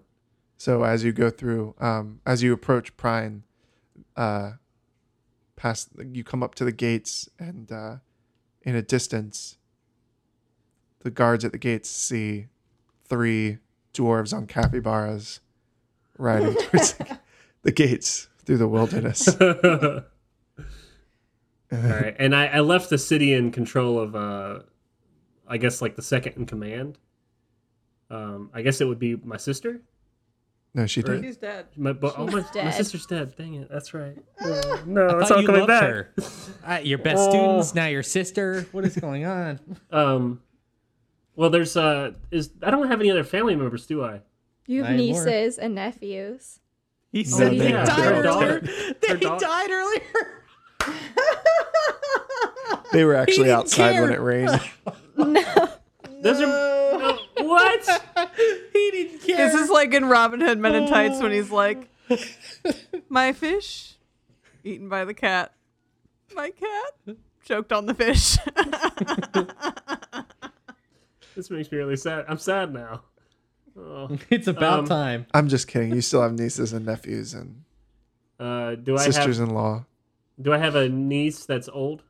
[0.57, 3.41] So as you go through, um, as you approach Prine,
[4.17, 4.51] uh,
[5.55, 7.95] past you come up to the gates, and uh,
[8.61, 9.57] in a distance,
[10.99, 12.47] the guards at the gates see
[13.05, 13.59] three
[13.93, 15.39] dwarves on capybaras
[16.17, 17.19] riding towards the,
[17.63, 19.27] the gates through the wilderness.
[19.41, 20.03] All
[21.71, 24.59] right, and I, I left the city in control of, uh,
[25.47, 26.99] I guess like the second in command.
[28.11, 29.81] Um, I guess it would be my sister.
[30.75, 31.23] No, she did.
[31.23, 31.67] She's dead.
[31.77, 32.73] My, but, oh, She's my, my dead.
[32.73, 33.35] sister's dead.
[33.37, 34.17] Dang it, that's right.
[34.41, 35.83] Oh, no, I it's thought all you coming loved back.
[35.83, 36.13] her.
[36.65, 37.29] Uh, your best Oh.
[37.29, 38.65] students, now your sister.
[38.71, 39.59] What is going on?
[39.91, 40.41] Um,
[41.35, 44.21] well, there's uh, is I don't have any other family members, do I?
[44.65, 45.25] You have Nine more.
[45.25, 46.59] nieces and nephews.
[47.11, 48.93] He said said they they died died Her daughter- earlier.
[49.07, 50.01] her They died earlier.
[52.93, 54.49] They were actually didn't outside when it rained.
[56.23, 56.82] Those are no,
[57.53, 58.31] what?
[58.73, 59.37] he didn't care.
[59.37, 61.87] This is like in Robin Hood Men in Tights when he's like,
[63.09, 63.95] "My fish,
[64.63, 65.53] eaten by the cat.
[66.35, 68.37] My cat, choked on the fish."
[71.35, 72.25] This makes me really sad.
[72.27, 73.01] I'm sad now.
[73.75, 74.15] Oh.
[74.29, 75.25] it's about Um, time.
[75.33, 75.95] I'm just kidding.
[75.95, 77.63] You still have nieces and nephews and
[78.39, 79.83] Uh, do I sisters-in-law.
[80.39, 82.03] do I have a niece that's old,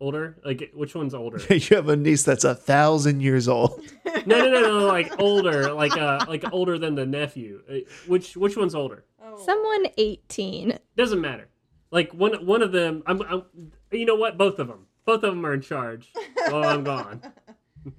[0.00, 0.36] older?
[0.44, 1.38] Like which one's older?
[1.54, 3.80] you have a niece that's a thousand years old.
[4.26, 4.86] No, no, no, no.
[4.86, 7.62] Like older, like uh, like older than the nephew.
[7.70, 7.74] Uh,
[8.08, 9.04] Which which one's older?
[9.44, 10.76] Someone 18.
[10.96, 11.46] Doesn't matter.
[11.92, 13.04] Like one one of them.
[13.06, 13.44] I'm, I'm.
[13.92, 14.36] You know what?
[14.36, 14.86] Both of them.
[15.04, 16.12] Both of them are in charge
[16.48, 17.22] while I'm gone.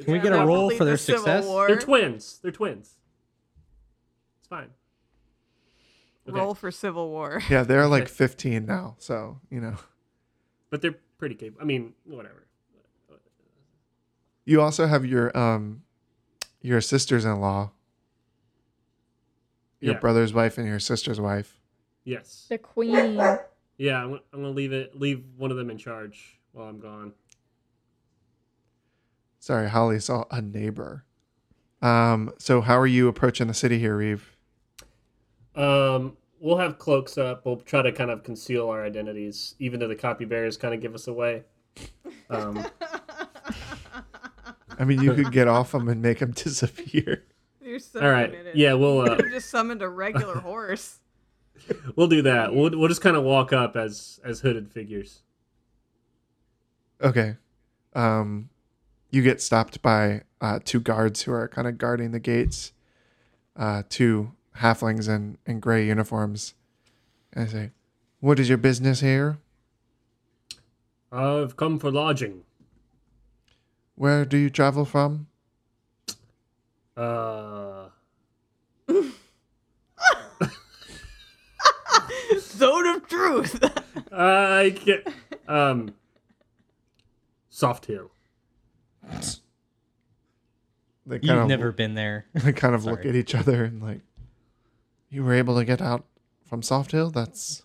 [0.00, 1.46] Can we get a roll for their success?
[1.46, 2.38] They're twins.
[2.42, 2.94] They're twins.
[4.38, 4.70] It's fine.
[6.28, 6.38] Okay.
[6.38, 7.42] Roll for Civil War.
[7.50, 8.96] Yeah, they're like 15 now.
[8.98, 9.76] So, you know.
[10.70, 11.62] But they're pretty capable.
[11.62, 12.42] I mean, whatever.
[14.44, 15.82] You also have your um
[16.62, 17.70] your sisters-in-law,
[19.80, 20.00] your Yeah.
[20.00, 21.60] brother's wife and your sister's wife.
[22.04, 22.46] Yes.
[22.48, 23.16] The queen.
[23.78, 24.98] Yeah, I'm, I'm gonna leave it.
[24.98, 27.12] Leave one of them in charge while I'm gone.
[29.40, 31.04] Sorry, Holly saw a neighbor.
[31.82, 34.36] Um, so how are you approaching the city here, Reeve?
[35.54, 37.44] Um, we'll have cloaks up.
[37.46, 40.94] We'll try to kind of conceal our identities, even though the capybaras kind of give
[40.94, 41.44] us away.
[42.30, 42.66] Um,
[44.78, 47.24] I mean, you could get off them and make them disappear.
[47.60, 48.30] You're so all right.
[48.30, 48.56] committed.
[48.56, 51.00] Yeah, we'll uh, You just summoned a regular horse.
[51.96, 52.54] we'll do that.
[52.54, 55.22] We'll we'll just kind of walk up as as hooded figures.
[57.02, 57.36] Okay.
[57.94, 58.50] Um,
[59.10, 62.72] you get stopped by uh, two guards who are kind of guarding the gates.
[63.56, 66.54] Uh, two halflings in, in gray uniforms.
[67.32, 67.70] And I say,
[68.20, 69.38] What is your business here?
[71.12, 72.42] I've come for lodging.
[73.94, 75.28] Where do you travel from?
[76.96, 77.88] Uh,
[82.38, 83.62] Zone of truth.
[84.12, 85.06] I can't.
[85.48, 85.94] Um,
[87.48, 88.10] Soft Hill.
[91.06, 92.26] They kind You've of never been there.
[92.34, 93.10] they kind of look Sorry.
[93.10, 94.00] at each other and like,
[95.16, 96.04] You were able to get out
[96.44, 97.08] from Soft Hill?
[97.08, 97.62] That's.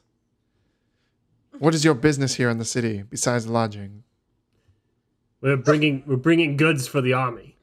[1.60, 4.04] What is your business here in the city besides lodging?
[5.42, 7.58] We're bringing we're bringing goods for the army.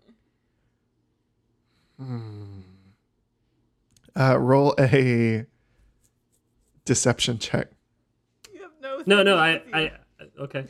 [4.14, 5.46] Uh, roll a
[6.85, 7.68] deception check.
[8.53, 9.03] you have no.
[9.07, 9.62] No, no, I.
[9.72, 9.92] I
[10.38, 10.66] okay.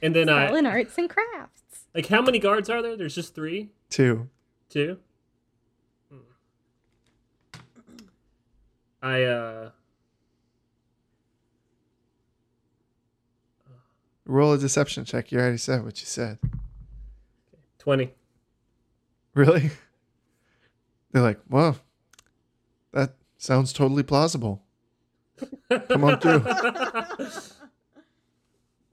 [0.00, 1.86] And then I Selling arts and crafts.
[1.92, 2.96] like how many guards are there?
[2.96, 4.28] There's just three, Two.
[4.68, 4.98] two.
[9.02, 9.70] I uh
[14.26, 15.32] Roll a deception check.
[15.32, 16.38] You already said what you said.
[17.78, 18.12] twenty.
[19.34, 19.70] Really?
[21.12, 21.76] They're like, well,
[22.92, 24.62] that sounds totally plausible.
[25.88, 26.44] Come on through.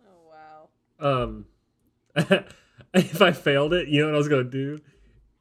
[0.09, 1.25] Oh wow.
[1.25, 1.45] Um,
[2.93, 4.79] if I failed it, you know what I was gonna do,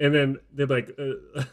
[0.00, 1.46] and then they'd be like, uh, like,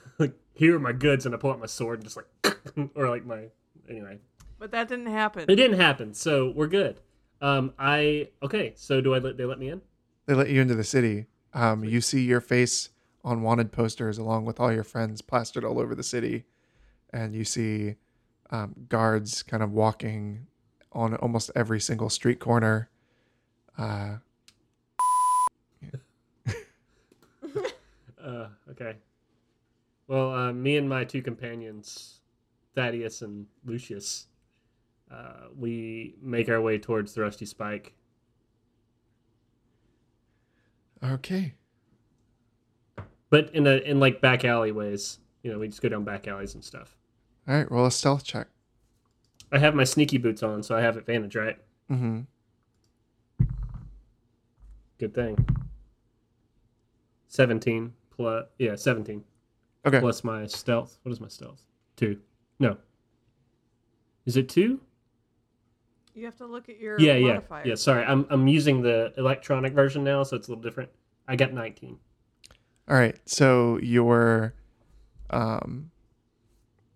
[0.53, 2.57] "Here are my goods," and I pull out my sword and just like,
[2.95, 3.45] or like my
[3.89, 4.19] anyway.
[4.59, 5.43] But that didn't happen.
[5.49, 7.01] It didn't happen, so we're good.
[7.41, 8.73] Um, I okay.
[8.75, 9.81] So do I let they let me in?
[10.25, 11.25] They let you into the city.
[11.53, 12.89] Um, you see your face
[13.23, 16.45] on wanted posters along with all your friends plastered all over the city.
[17.11, 17.95] And you see
[18.49, 20.47] um, guards kind of walking
[20.91, 22.89] on almost every single street corner.
[23.77, 24.17] Uh,
[28.23, 28.95] Uh, okay.
[30.13, 32.19] Well, uh, me and my two companions,
[32.75, 34.27] Thaddeus and Lucius,
[35.11, 37.95] uh, we make our way towards the Rusty Spike.
[41.03, 41.55] okay.
[43.31, 46.53] But in a in like back alleyways, you know, we just go down back alleys
[46.53, 46.95] and stuff.
[47.47, 47.71] All right.
[47.71, 48.45] Roll a stealth check.
[49.51, 51.57] I have my sneaky boots on, so I have advantage, right?
[51.89, 52.19] Mm-hmm.
[54.99, 55.43] Good thing.
[57.27, 59.23] Seventeen plus yeah, seventeen
[59.85, 59.99] Okay.
[59.99, 60.97] plus my stealth.
[61.03, 61.61] What is my stealth?
[61.95, 62.19] Two.
[62.59, 62.77] No.
[64.25, 64.79] Is it two?
[66.13, 67.67] You have to look at your Yeah, yeah, modifier.
[67.67, 67.75] yeah.
[67.75, 70.89] Sorry, I'm I'm using the electronic version now, so it's a little different.
[71.27, 71.97] I got nineteen.
[72.87, 73.17] All right.
[73.25, 74.53] So you're,
[75.29, 75.89] um,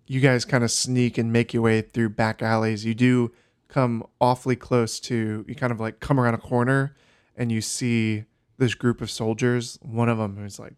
[0.06, 2.86] you guys kind of sneak and make your way through back alleys.
[2.86, 3.32] You do
[3.70, 6.96] come awfully close to, you kind of like come around a corner
[7.38, 8.26] and you see
[8.58, 9.80] this group of soldiers.
[9.82, 10.74] One of them who's like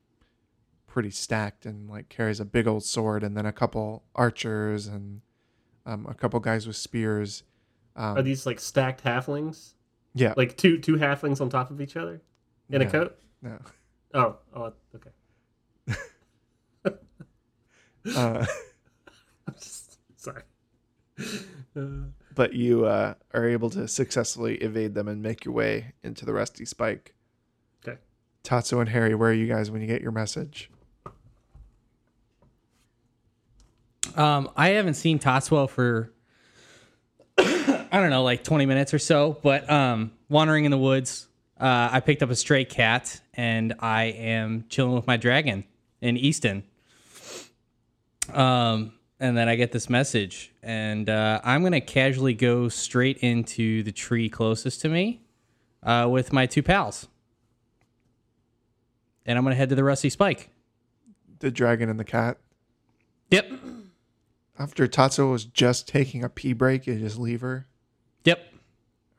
[0.89, 5.21] pretty stacked and like carries a big old sword, and then a couple archers and
[5.85, 7.43] um, a couple guys with spears.
[7.95, 9.73] Um, Are these like stacked halflings?
[10.13, 10.33] yeah.
[10.35, 12.21] Like two two halflings on top of each other
[12.69, 13.17] in a coat?
[13.41, 13.59] no.
[14.13, 15.11] Oh, oh, okay.
[18.15, 18.45] Uh,
[19.47, 20.43] I'm just sorry.
[21.75, 26.25] Uh, but you uh, are able to successfully evade them and make your way into
[26.25, 27.13] the Rusty Spike.
[27.85, 27.99] okay.
[28.41, 30.71] Tatsu and Harry, where are you guys when you get your message?
[34.15, 36.11] Um, I haven't seen Toswell for
[37.91, 39.37] I don't know, like 20 minutes or so.
[39.41, 41.27] But um, wandering in the woods,
[41.59, 45.63] uh, I picked up a stray cat, and I am chilling with my dragon
[46.01, 46.63] in Easton.
[48.33, 53.83] Um, and then I get this message, and uh, I'm gonna casually go straight into
[53.83, 55.21] the tree closest to me
[55.83, 57.07] uh, with my two pals,
[59.25, 60.51] and I'm gonna head to the Rusty Spike.
[61.39, 62.37] The dragon and the cat.
[63.31, 63.51] Yep.
[64.59, 67.65] After Tatsu was just taking a pee break, you just leave her.
[68.25, 68.39] Yep.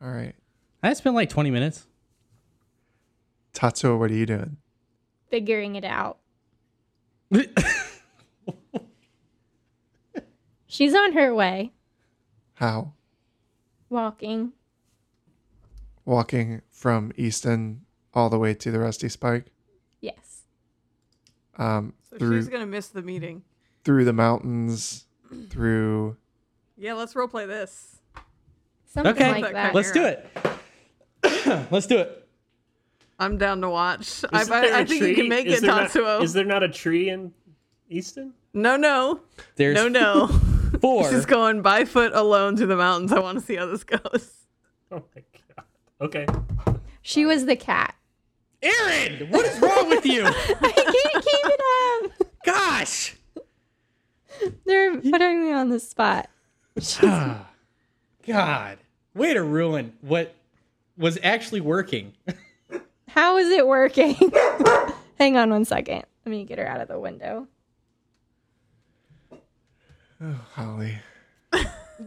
[0.01, 0.35] All right.
[0.83, 1.87] I spent like 20 minutes.
[3.53, 4.57] Tatsu, what are you doing?
[5.29, 6.19] Figuring it out.
[10.67, 11.73] She's on her way,
[12.53, 12.93] How?
[13.89, 14.53] walking.
[16.05, 17.81] Walking from Easton
[18.13, 19.47] all the way to the Rusty Spike.
[19.99, 20.43] Yes.
[21.57, 23.43] um, So through she's gonna miss the meeting.
[23.83, 25.07] through the mountains,
[25.49, 26.17] through
[26.77, 27.97] Yeah, let's roleplay this.
[28.85, 29.73] Something Okay, like that.
[29.73, 30.27] let's do it.
[31.71, 32.27] let's do it.
[33.19, 34.23] I'm down to watch.
[34.33, 35.15] I, Isn't there I, a I think you tree?
[35.15, 37.31] can make Is it, there not- is there not a tree in
[37.89, 38.33] Easton?
[38.53, 39.21] No, no,
[39.55, 40.27] There's no, no.
[40.81, 41.09] four.
[41.09, 43.13] She's going by foot alone through the mountains.
[43.13, 44.45] I want to see how this goes.
[44.91, 45.23] Oh my
[45.55, 45.65] god.
[46.01, 46.25] Okay.
[47.01, 47.95] She was the cat.
[48.61, 50.23] Aaron, what is wrong with you?
[50.25, 52.27] I can't keep it up.
[52.45, 53.15] Gosh.
[54.65, 56.29] They're putting me on the spot.
[57.03, 57.49] Ah,
[58.25, 58.77] God.
[59.13, 60.33] Way to ruin what
[60.97, 62.13] was actually working.
[63.09, 64.15] How is it working?
[65.19, 66.05] Hang on one second.
[66.25, 67.47] Let me get her out of the window.
[70.23, 70.97] Oh, Holly.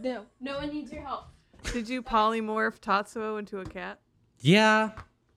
[0.01, 1.25] No, no one needs your help.
[1.71, 3.99] Did you polymorph Tatsuo into a cat?
[4.39, 4.91] Yeah.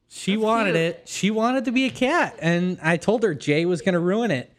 [0.09, 0.77] She That's wanted cute.
[0.77, 1.03] it.
[1.07, 2.37] She wanted to be a cat.
[2.41, 4.53] And I told her Jay was going to ruin it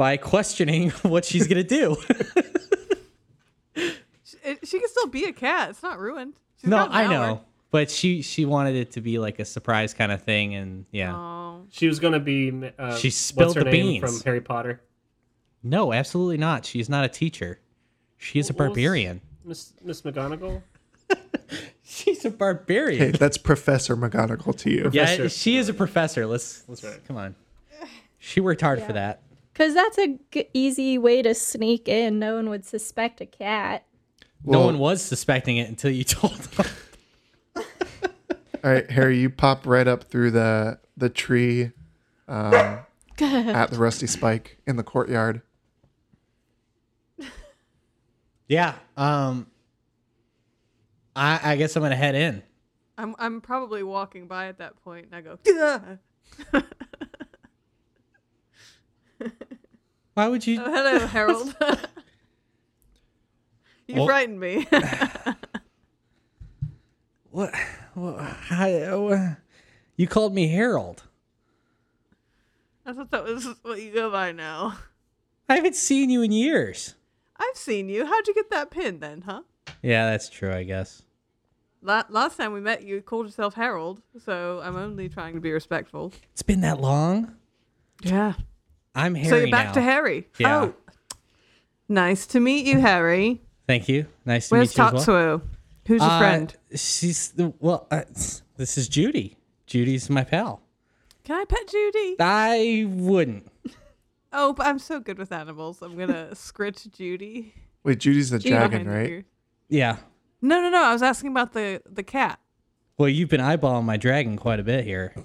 [0.00, 1.94] by questioning what she's going to do.
[4.24, 5.68] She, she can still be a cat.
[5.68, 6.32] It's not ruined.
[6.58, 7.10] She's no, got an I hour.
[7.10, 7.40] know.
[7.70, 11.14] But she she wanted it to be like a surprise kind of thing and yeah.
[11.14, 12.50] Oh, She was gonna be.
[12.78, 14.22] Uh, She what's spilled her the name beans.
[14.22, 14.80] from Harry Potter.
[15.62, 16.64] No, absolutely not.
[16.64, 17.60] She's not a teacher.
[18.16, 19.20] She is a barbarian.
[19.44, 20.62] Miss Miss McGonagall.
[21.84, 23.12] She's a Hey, barbarian.
[23.12, 24.90] that's Professor McGonagall to you.
[24.94, 25.28] yeah, Professor.
[25.28, 26.24] she is a professor.
[26.26, 27.04] Let's let's right.
[27.06, 27.34] come on.
[28.18, 29.20] She worked hard for that.
[29.60, 32.18] Because that's a g- easy way to sneak in.
[32.18, 33.84] No one would suspect a cat.
[34.42, 36.66] no Well- one was suspecting it until you told them.
[38.64, 41.72] All right, Harry, you pop right up through the the tree
[42.26, 42.54] um,
[43.20, 45.42] at the rusty spike in the courtyard.
[48.48, 48.76] yeah.
[48.96, 49.46] Um
[51.14, 52.42] I I guess I'm gonna head in.
[52.96, 56.60] I'm I'm probably walking by at that point, and I go, "Gah!"
[60.20, 61.56] Why would you oh, "Hello, Harold."
[63.86, 64.66] you frightened me.
[67.30, 67.54] what,
[67.94, 69.34] what how, uh,
[69.96, 71.04] you called me Harold.
[72.84, 74.76] I thought that was what you go by now.
[75.48, 76.96] I haven't seen you in years.
[77.38, 78.04] I've seen you.
[78.04, 79.40] How'd you get that pin then, huh?
[79.80, 81.00] Yeah, that's true, I guess.
[81.80, 85.50] La- last time we met, you called yourself Harold, so I'm only trying to be
[85.50, 86.12] respectful.
[86.32, 87.36] It's been that long.
[88.02, 88.34] Yeah.
[88.94, 89.72] I'm Harry so you're back now.
[89.72, 90.28] to Harry.
[90.38, 90.56] Yeah.
[90.62, 90.74] Oh.
[91.88, 93.40] Nice to meet you, Harry.
[93.66, 94.06] Thank you.
[94.24, 95.38] Nice to Where's meet you as well.
[95.38, 95.42] Tatsuo?
[95.86, 96.56] Who's your Uh, friend?
[96.74, 97.86] She's the well.
[97.90, 98.02] Uh,
[98.56, 99.36] this is Judy.
[99.66, 100.62] Judy's my pal.
[101.24, 102.16] Can I pet Judy?
[102.20, 103.46] I wouldn't.
[104.32, 105.82] Oh, but I'm so good with animals.
[105.82, 107.52] I'm gonna scritch Judy.
[107.82, 109.08] Wait, Judy's the Judy dragon, right?
[109.10, 109.24] ear.
[109.68, 109.96] Yeah.
[110.40, 110.84] No, no, no.
[110.84, 112.38] I was asking about the the cat.
[112.96, 115.14] Well, you've been eyeballing my dragon quite a bit here.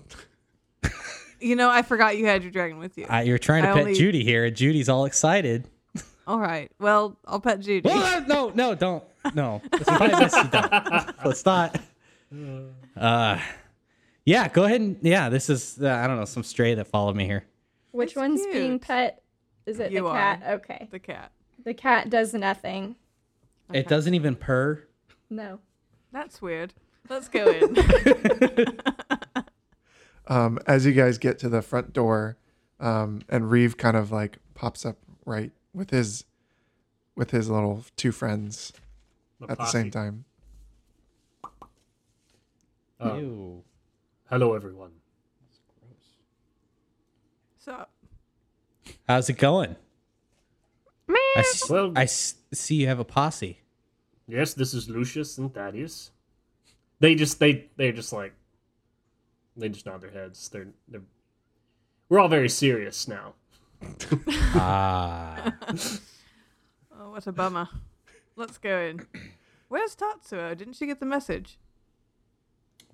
[1.40, 3.06] You know, I forgot you had your dragon with you.
[3.06, 5.68] Uh, you're trying to I pet only- Judy here, and Judy's all excited.
[6.28, 6.72] All right.
[6.80, 7.88] Well, I'll pet Judy.
[7.88, 9.04] Well, uh, no, no, don't.
[9.36, 9.62] No.
[9.74, 11.26] It's probably best you don't.
[11.26, 11.80] Let's not.
[12.98, 13.40] Uh,
[14.26, 15.30] yeah, go ahead and yeah.
[15.30, 17.46] This is uh, I don't know some stray that followed me here.
[17.92, 19.22] Which It's one's being pet?
[19.68, 20.18] Is it You the are.
[20.18, 20.44] cat?
[20.48, 20.88] Okay.
[20.92, 21.32] the cat.
[21.64, 22.96] The cat does nothing.
[23.74, 24.84] It doesn't even purr.
[25.30, 25.60] No.
[26.12, 26.74] That's weird.
[27.10, 27.76] Let's go in.
[30.28, 32.38] Um, as you guys get to the front door,
[32.80, 36.26] um, and Reeve kind of like pops up right with his
[37.16, 38.74] with his little two friends
[39.40, 40.26] My at the same time.
[43.00, 43.64] Uh, Ew.
[44.30, 44.92] hello, everyone.
[47.60, 47.86] so,
[49.08, 49.76] How's it going?
[51.10, 53.60] I, s- Well- I s- see you have a posse.
[54.28, 56.10] Yes, this is Lucius and Thaddeus.
[57.00, 58.34] They just they they're just like
[59.56, 60.50] they just nod their heads.
[60.50, 61.02] They're they're
[62.10, 63.34] we're all very serious now.
[64.58, 65.54] Ah.
[66.98, 67.68] oh, what a bummer.
[68.38, 69.06] Let's go in.
[69.68, 70.56] Where's Tatsuo?
[70.58, 71.58] Didn't she get the message?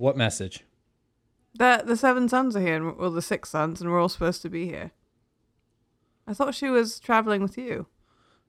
[0.01, 0.63] what message?
[1.53, 4.41] That the seven sons are here, and well, the six sons, and we're all supposed
[4.41, 4.91] to be here.
[6.25, 7.85] I thought she was traveling with you.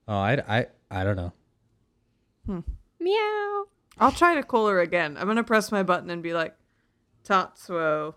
[0.09, 2.65] Oh, I, I, I don't know.
[2.99, 3.65] Meow.
[3.99, 5.17] I'll try to call her again.
[5.19, 6.55] I'm gonna press my button and be like,
[7.25, 8.15] Tatsuo,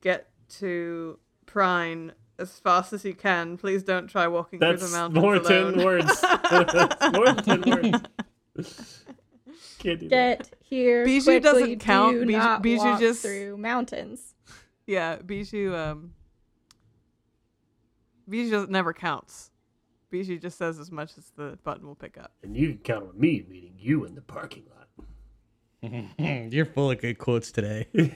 [0.00, 0.28] get
[0.58, 3.56] to Prine as fast as you can.
[3.56, 5.76] Please don't try walking through That's the mountains more alone.
[5.76, 6.20] than words.
[6.50, 8.98] That's more than words.
[9.78, 10.08] Can't.
[10.08, 11.40] Get here Bijou quickly.
[11.40, 12.14] doesn't count.
[12.14, 14.34] Do Bijou- not Bijou walk just- through mountains.
[14.86, 15.74] Yeah, Bijou.
[15.74, 16.12] Um,
[18.28, 19.50] Bijou never counts.
[20.10, 22.32] Bijou just says as much as the button will pick up.
[22.42, 25.05] And you can count on me meeting you in the parking lot.
[26.50, 27.86] You're full of good quotes today.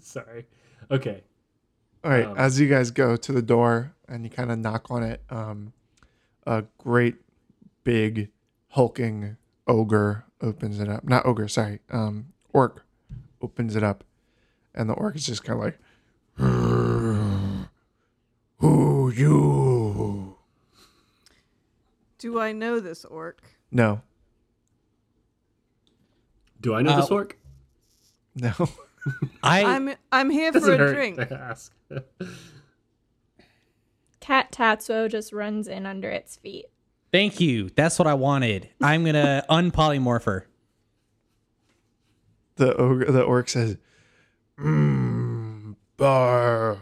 [0.00, 0.46] Sorry.
[0.90, 1.22] Okay.
[2.02, 4.90] All right, Um, as you guys go to the door and you kind of knock
[4.90, 5.72] on it, um,
[6.46, 7.16] a great
[7.82, 8.28] big
[8.70, 11.04] hulking ogre opens it up.
[11.04, 12.84] Not ogre, sorry, um, orc
[13.40, 14.04] opens it up,
[14.74, 15.78] and the orc is just kind of like,
[18.58, 19.73] "Who you?"
[22.24, 23.42] Do I know this orc?
[23.70, 24.00] No,
[26.58, 27.38] Do I know this Uh, orc?
[28.34, 28.52] no.
[29.42, 31.16] I I'm I'm here for a hurt drink.
[31.18, 31.70] to ask.
[34.20, 36.64] Cat Tatsuo just runs in under its feet.
[37.12, 37.68] thank you.
[37.76, 38.70] That's what I wanted.
[38.80, 40.46] I'm gonna unpolymorph her.
[42.56, 43.76] The ogre, the orc says,
[44.58, 46.78] mm, "Bar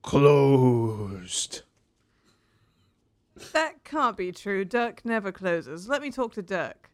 [0.00, 1.64] closed."
[3.52, 4.64] That can't be true.
[4.64, 5.88] Dirk never closes.
[5.88, 6.90] Let me talk to Dirk.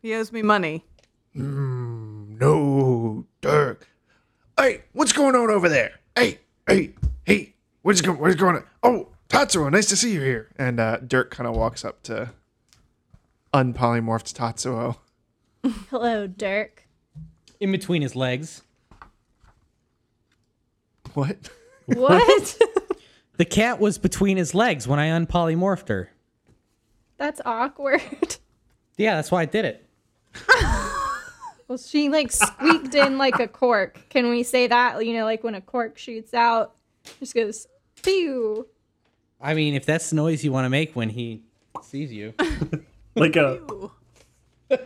[0.00, 0.84] He owes me money.
[1.36, 3.88] Mm, no, Dirk.
[4.56, 5.98] Hey, what's going on over there?
[6.16, 6.38] Hey,
[6.68, 8.18] hey, hey, what's going?
[8.18, 8.64] What's going on?
[8.84, 10.48] Oh, Tatsuo, nice to see you here.
[10.56, 12.30] And uh, Dirk kind of walks up to
[13.52, 14.96] unpolymorphed Tatsuo.
[15.90, 16.86] Hello, Dirk.
[17.58, 18.62] In between his legs.
[21.14, 21.50] What?
[21.86, 22.58] What?
[23.40, 26.12] The cat was between his legs when I unpolymorphed her.
[27.16, 28.02] That's awkward.
[28.98, 29.86] Yeah, that's why I did it.
[31.66, 34.00] Well, she like squeaked in like a cork.
[34.10, 35.06] Can we say that?
[35.06, 36.74] You know, like when a cork shoots out,
[37.20, 37.68] just goes
[38.02, 38.66] pew.
[39.40, 41.44] I mean, if that's the noise you want to make when he
[41.80, 42.34] sees you.
[43.14, 43.60] like a
[44.70, 44.78] All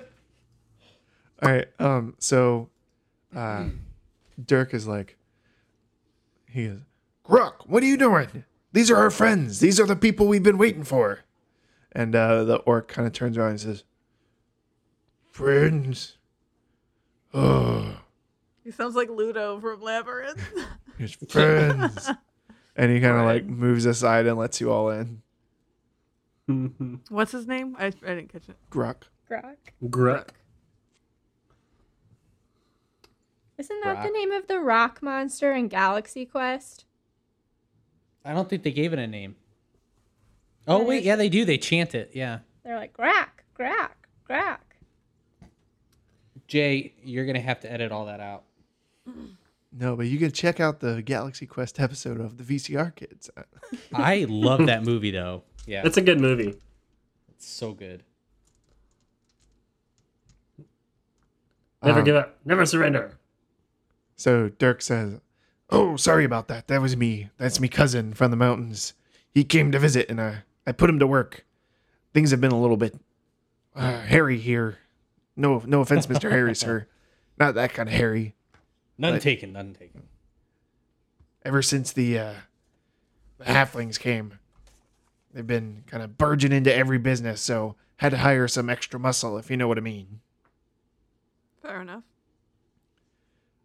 [1.42, 1.66] right.
[1.80, 2.16] Um.
[2.18, 2.68] So,
[3.34, 3.64] uh,
[4.44, 5.16] Dirk is like,
[6.50, 6.80] he is,
[7.25, 8.45] Gruck, what are you doing?
[8.72, 9.61] These are our friends.
[9.61, 11.20] These are the people we've been waiting for.
[11.93, 13.85] And uh, the orc kind of turns around and says,
[15.31, 16.18] "Friends,
[17.33, 18.01] oh,
[18.64, 20.43] He sounds like Ludo from Labyrinth.
[20.99, 22.11] his friends."
[22.77, 25.22] and he kind of like moves aside and lets you all in.
[27.09, 27.77] What's his name?
[27.79, 28.57] I, I didn't catch it.
[28.70, 29.05] Gruck.
[29.31, 29.57] Grok.
[29.85, 30.29] Gruck.
[33.57, 34.12] Isn't that the Rock.
[34.12, 36.85] name of the rock monster in Galaxy Quest?
[38.25, 39.37] I don't think they gave it a name.
[40.66, 41.05] Oh, wait.
[41.05, 41.45] Yeah, they do.
[41.45, 42.11] They chant it.
[42.14, 42.39] Yeah.
[42.64, 43.91] They're like Grak, Grak,
[44.29, 44.59] Grak.
[46.49, 48.45] Jay, you're going to have to edit all that out.
[49.77, 53.29] No, but you can check out the Galaxy Quest episode of the VCR Kids.
[53.93, 55.43] I love that movie, though.
[55.66, 55.83] Yeah.
[55.85, 56.55] It's a good movie.
[57.31, 58.03] It's so good.
[61.83, 62.39] Never Um, give up.
[62.45, 63.18] Never surrender.
[64.16, 65.20] So Dirk says,
[65.71, 66.69] "Oh, sorry about that.
[66.69, 67.31] That was me.
[67.39, 68.95] That's me cousin from the mountains.
[69.33, 71.45] He came to visit, and I I put him to work.
[72.12, 72.95] Things have been a little bit
[73.75, 74.79] uh, hairy here.
[75.37, 76.87] No, no offense, Mister Harry, sir.
[77.39, 78.35] Not that kind of hairy.
[78.99, 79.53] None But- taken.
[79.53, 80.05] None taken.
[81.45, 82.35] Ever since the uh,
[83.39, 84.39] the halflings came,
[85.33, 87.41] they've been kind of burgeoning into every business.
[87.41, 90.21] So had to hire some extra muscle, if you know what I mean."
[91.62, 92.03] Fair enough.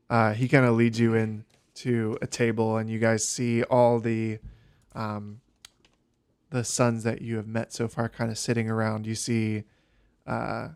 [0.09, 1.43] uh, he kind of leads you in
[1.79, 4.39] to a table and you guys see all the
[4.93, 5.39] um,
[6.49, 9.07] the sons that you have met so far kind of sitting around.
[9.07, 9.63] You see
[10.27, 10.69] uh,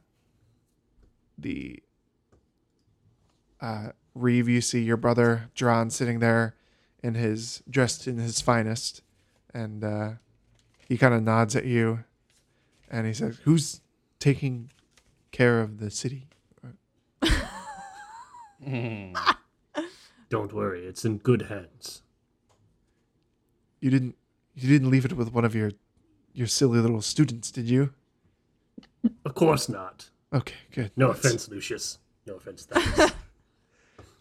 [1.38, 1.84] the
[3.60, 6.56] uh, Reeve you see your brother Dron sitting there
[7.02, 9.02] in his dressed in his finest
[9.54, 10.12] and uh,
[10.88, 12.04] he kind of nods at you
[12.90, 13.82] and he says who's
[14.20, 14.72] taking
[15.32, 16.28] care of the city
[20.34, 22.02] Don't worry, it's in good hands.
[23.80, 24.16] You didn't
[24.56, 25.74] you didn't leave it with one of your
[26.34, 27.94] your silly little students, did you?
[29.24, 30.10] Of course not.
[30.34, 30.90] Okay, good.
[30.96, 32.00] No That's- offense, Lucius.
[32.26, 32.68] No offense.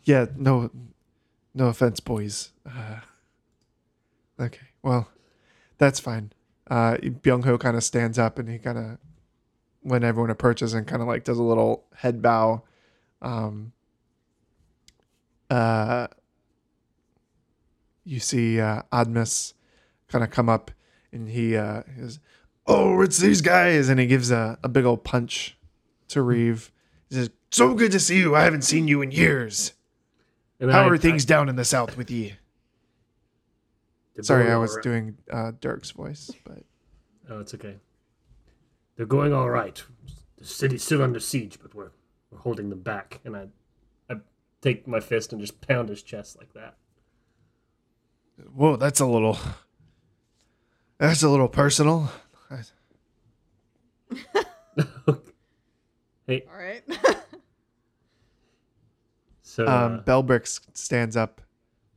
[0.05, 0.71] Yeah, no
[1.55, 2.51] no offense, boys.
[2.67, 3.01] Uh,
[4.39, 5.09] okay, well,
[5.79, 6.33] that's fine.
[6.69, 8.99] Uh Byung Ho kind of stands up and he kind of
[9.81, 12.65] when everyone approaches and kind of like does a little head bow.
[13.23, 13.73] Um
[15.53, 16.07] uh
[18.05, 19.55] you see uh Admis
[20.09, 20.71] kind of come up
[21.13, 22.19] and he uh goes,
[22.67, 25.57] Oh, it's these guys and he gives a, a big old punch
[26.09, 26.71] to Reeve.
[27.09, 28.35] He says, So good to see you.
[28.35, 29.73] I haven't seen you in years.
[30.61, 32.33] And How I- are things I- down in the south with you?
[34.15, 34.83] they're Sorry, I was right.
[34.83, 36.63] doing uh, Dirk's voice, but
[37.31, 37.77] Oh, it's okay.
[38.97, 39.83] They're going all right.
[40.39, 41.93] The city's still under siege, but we're
[42.31, 43.21] we're holding them back.
[43.25, 43.47] And I
[44.63, 46.77] take my fist and just pound his chest like that.
[48.55, 49.37] whoa, that's a little,
[50.99, 52.11] that's a little personal.
[56.27, 56.83] Hey, All right.
[59.43, 61.43] So Um, uh, Bellbrix stands up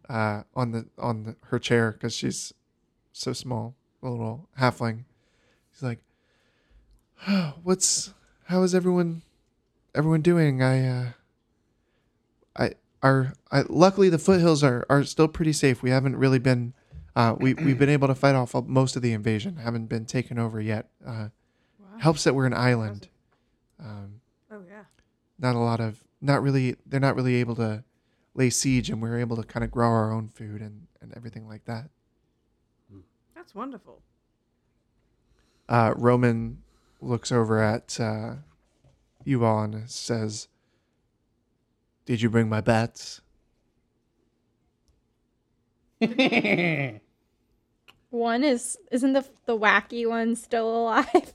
[0.09, 2.53] uh, on the on the, her chair because she's
[3.13, 5.05] so small, a little halfling.
[5.71, 5.99] She's like,
[7.29, 8.13] oh, "What's
[8.47, 9.21] how is everyone
[9.93, 10.61] everyone doing?
[10.61, 11.13] I uh, I
[13.05, 15.81] are I, luckily the foothills are are still pretty safe.
[15.83, 16.73] We haven't really been
[17.15, 19.57] uh, we we've been able to fight off most of the invasion.
[19.57, 20.89] Haven't been taken over yet.
[21.05, 21.29] Uh,
[21.99, 23.07] helps that we're an island.
[23.79, 24.83] Um, Oh yeah.
[25.39, 27.83] not a lot of not really they're not really able to
[28.33, 31.47] lay siege and we're able to kind of grow our own food and, and everything
[31.47, 31.89] like that
[33.35, 34.01] That's wonderful.
[35.69, 36.61] uh, roman
[37.01, 38.35] looks over at uh,
[39.23, 40.47] you all and says
[42.05, 43.21] did you bring my bats
[48.09, 51.33] One is isn't the the wacky one still alive?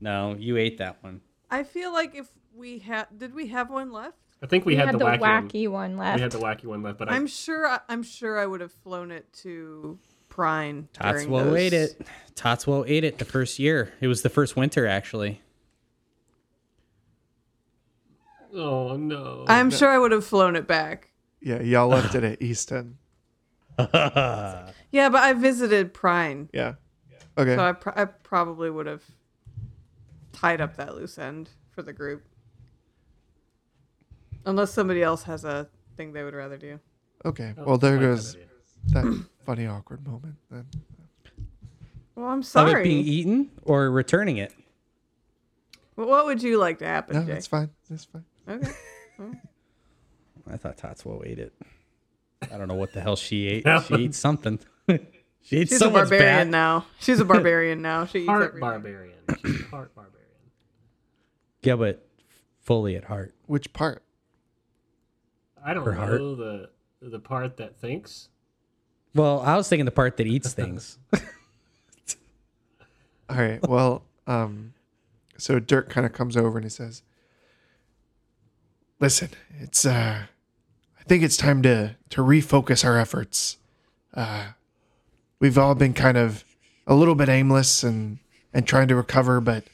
[0.00, 1.20] no, you ate that one.
[1.50, 4.16] I feel like if we had, did we have one left?
[4.42, 5.48] I think we, We had, the, wacky, one.
[5.48, 6.16] wacky one left.
[6.16, 7.66] We had the wacky one left, but I, I'm sure.
[7.66, 9.98] I- I'm sure I would have flown it to
[10.30, 10.86] Prine.
[11.00, 12.06] during Tatsuo those- ate it.
[12.34, 13.92] Tatsuo ate it the first year.
[14.00, 15.40] It was the first winter, actually.
[18.56, 19.44] Oh no.
[19.48, 21.10] I'm sure I would have flown it back.
[21.40, 22.98] yeah y'all left it at easton
[23.78, 26.74] Yeah, but I visited Prine, yeah
[27.38, 29.02] okay so I, pr- I probably would have
[30.32, 32.24] tied up that loose end for the group.
[34.44, 36.78] Unless somebody else has a thing they would rather do.
[37.24, 38.36] okay Oh, well there I like that goes
[38.92, 40.66] that funny awkward moment then
[42.14, 42.64] Well, I'm sorry.
[42.66, 42.80] Of sorry.
[42.82, 44.54] it being eaten or returning it.
[45.96, 47.32] But what would you like to happen, no Jay?
[47.32, 48.70] that's fine that's fine Okay.
[50.50, 51.52] I thought Tatsuo ate it.
[52.52, 53.64] I don't know what the hell she ate.
[53.66, 53.82] Yeah.
[53.82, 54.58] She ate something.
[54.88, 56.46] she ate She's a barbarian bat.
[56.48, 56.86] now.
[57.00, 58.06] She's a barbarian now.
[58.06, 58.60] She eats Heart everything.
[58.60, 59.18] barbarian.
[59.44, 60.26] She's heart barbarian.
[61.62, 62.06] Yeah, but
[62.60, 63.34] fully at heart.
[63.46, 64.02] which part
[65.64, 66.20] I don't Her know heart.
[66.20, 66.70] the
[67.00, 68.28] the part that thinks.
[69.14, 70.98] Well, I was thinking the part that eats things.
[73.28, 73.60] All right.
[73.68, 74.74] Well, um,
[75.38, 77.02] so Dirk kind of comes over and he says,
[79.00, 79.30] "Listen,
[79.60, 80.22] it's uh,
[80.98, 83.58] I think it's time to to refocus our efforts.
[84.14, 84.48] Uh,
[85.40, 86.44] we've all been kind of
[86.86, 88.18] a little bit aimless and
[88.52, 89.64] and trying to recover, but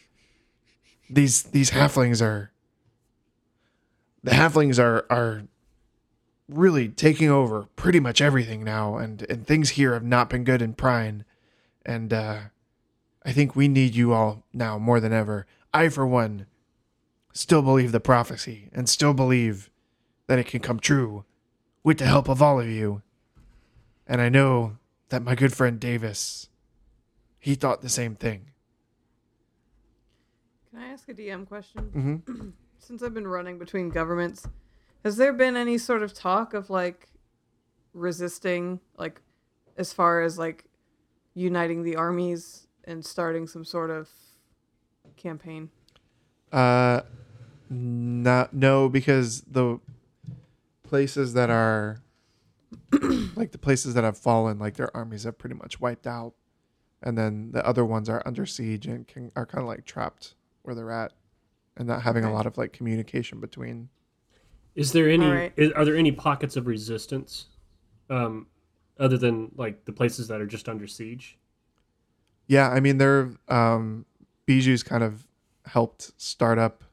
[1.09, 2.51] these these halflings are
[4.25, 5.43] the halflings are are
[6.49, 10.63] really taking over pretty much everything now, and and things here have not been good
[10.63, 11.25] in Prine,
[11.85, 12.39] and uh."
[13.25, 15.47] I think we need you all now more than ever.
[15.73, 16.47] I, for one,
[17.33, 19.71] still believe the prophecy and still believe
[20.27, 21.25] that it can come true
[21.83, 23.03] with the help of all of you.
[24.07, 24.79] And I know
[25.09, 26.49] that my good friend Davis,
[27.39, 28.51] he thought the same thing.
[30.71, 32.23] Can I ask a DM question?
[32.27, 32.49] Mm-hmm.
[32.79, 34.47] Since I've been running between governments,
[35.05, 37.09] has there been any sort of talk of like
[37.93, 39.21] resisting, like
[39.77, 40.65] as far as like
[41.35, 44.09] uniting the armies and starting some sort of
[45.17, 45.71] campaign?
[46.53, 47.03] Uh,
[47.73, 49.79] not no, because the
[50.83, 52.03] places that are
[53.37, 56.35] like the places that have fallen, like their armies have pretty much wiped out,
[57.03, 60.35] and then the other ones are under siege and can, are kind of like trapped
[60.63, 61.13] where they're at,
[61.77, 63.89] and not having a lot of like communication between.
[64.75, 65.27] Is there any?
[65.27, 65.53] Alright.
[65.57, 67.47] Is, are there any pockets of resistance,
[68.11, 68.47] um,
[68.99, 71.39] other than like the places that are just under siege?
[72.47, 74.05] Yeah, I mean, they're um,
[74.47, 75.27] Bijou's kind of
[75.67, 76.85] helped start up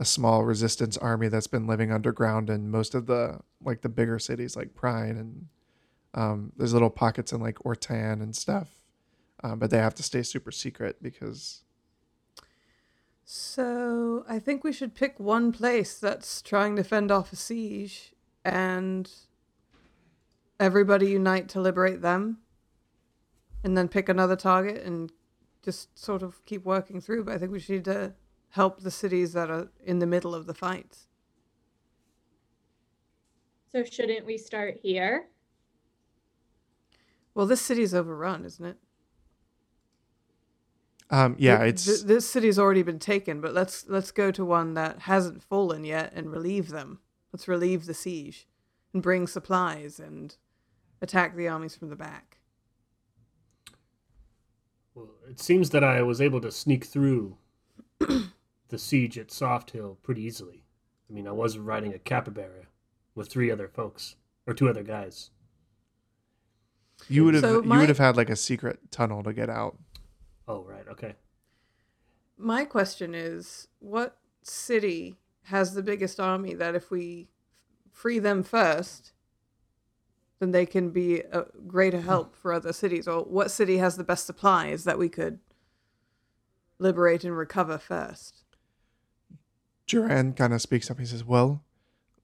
[0.00, 4.18] a small resistance army that's been living underground in most of the like the bigger
[4.18, 5.46] cities like Prine and
[6.14, 8.68] um, there's little pockets in like Ortan and stuff,
[9.42, 11.62] um, but they have to stay super secret because
[13.30, 18.14] So I think we should pick one place that's trying to fend off a siege
[18.42, 19.10] and
[20.58, 22.38] everybody unite to liberate them.
[23.62, 25.12] And then pick another target and
[25.62, 27.24] just sort of keep working through.
[27.24, 28.14] But I think we should to
[28.50, 31.06] help the cities that are in the middle of the fights.
[33.72, 35.26] So shouldn't we start here?
[37.34, 38.76] Well, this city's overrun, isn't it?
[41.10, 44.44] um, yeah, Th- it's th- this city's already been taken, but let's let's go to
[44.44, 46.98] one that hasn't fallen yet and relieve them.
[47.32, 48.46] Let's relieve the siege
[48.92, 50.36] and bring supplies and
[51.00, 52.38] attack the armies from the back.
[54.94, 57.36] Well, it seems that I was able to sneak through
[58.68, 60.64] the siege at Soft Hill pretty easily.
[61.08, 62.66] I mean, I was riding a capybara
[63.14, 64.16] with three other folks
[64.46, 65.30] or two other guys.
[67.08, 69.78] you would have So you would have had like a secret tunnel to get out.
[70.46, 70.86] Oh, right.
[70.88, 71.14] Okay.
[72.36, 77.28] My question is, what city has the biggest army that if we
[77.90, 79.12] free them first,
[80.38, 83.08] then they can be a greater help for other cities.
[83.08, 85.40] Or what city has the best supplies that we could
[86.78, 88.37] liberate and recover first?
[89.88, 91.00] Duran kind of speaks up.
[91.00, 91.64] He says, Well,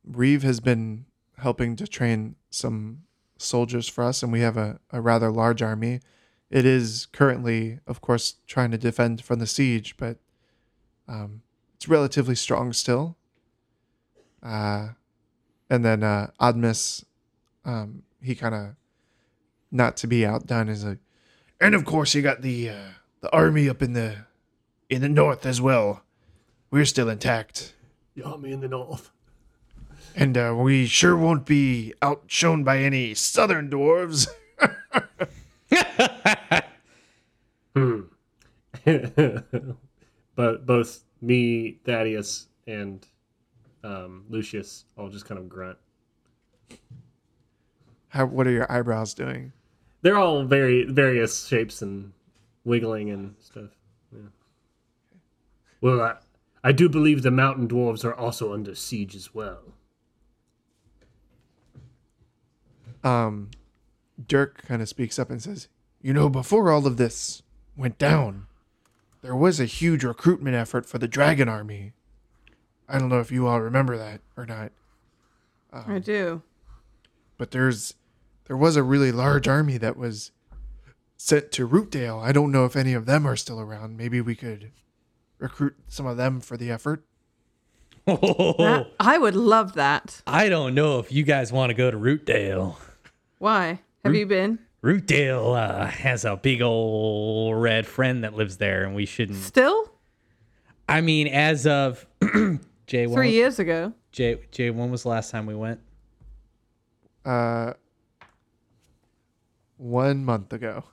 [0.05, 1.07] Reeve has been
[1.39, 3.03] helping to train some
[3.39, 6.01] soldiers for us, and we have a, a rather large army.
[6.51, 10.19] It is currently, of course, trying to defend from the siege, but
[11.09, 11.43] um,
[11.75, 13.17] it's relatively strong still.
[14.43, 14.91] Uh,
[15.71, 17.05] and then uh, Admis,
[17.65, 18.77] um, he kind of,
[19.73, 20.99] not to be outdone, is like,
[21.61, 22.89] And of course, you got the uh,
[23.21, 24.27] the army up in the
[24.89, 26.04] in the north as well.
[26.75, 27.73] We're still intact,
[28.17, 29.13] The army in the north.
[30.17, 34.27] and uh, we sure won't be outshone by any southern dwarves.
[37.77, 38.01] Hmm.
[40.35, 43.07] but both me, Thaddeus, and
[43.85, 45.79] um, Lucius all just kind of grunt.
[48.09, 49.53] how, What are your eyebrows doing?
[50.03, 52.13] They're all very various shapes and
[52.65, 53.71] wiggling and stuff.
[54.13, 54.21] Yeah.
[55.81, 56.15] Well, I,
[56.67, 59.75] I do believe the mountain dwarves are also under siege as well.
[63.05, 63.51] Um,
[64.27, 65.69] Dirk kind of speaks up and says,
[66.01, 67.43] You know, before all of this
[67.77, 68.47] went down,
[69.21, 71.93] there was a huge recruitment effort for the dragon army.
[72.89, 74.73] I don't know if you all remember that or not,
[75.71, 76.43] I do.
[77.37, 77.95] but there's
[78.47, 80.31] there was a really large army that was
[81.17, 82.23] sent to Rootdale.
[82.23, 83.97] I don't know if any of them are still around.
[83.97, 84.71] Maybe we could
[85.45, 87.05] recruit some of them for the effort.
[88.07, 90.23] That- I would love that.
[90.27, 92.77] I don't know if you guys want to go to Rootdale.
[93.39, 93.81] Why?
[94.05, 94.59] Have you been?
[94.83, 99.39] Rootdale uh, has a big old red friend that lives there, and we shouldn't.
[99.43, 99.91] Still?
[100.89, 102.07] I mean, as of
[102.87, 103.93] Jay, when Three years ago.
[104.13, 105.81] Jay, Jay, when was the last time we went?
[107.25, 107.73] Uh,
[109.79, 110.85] one month ago.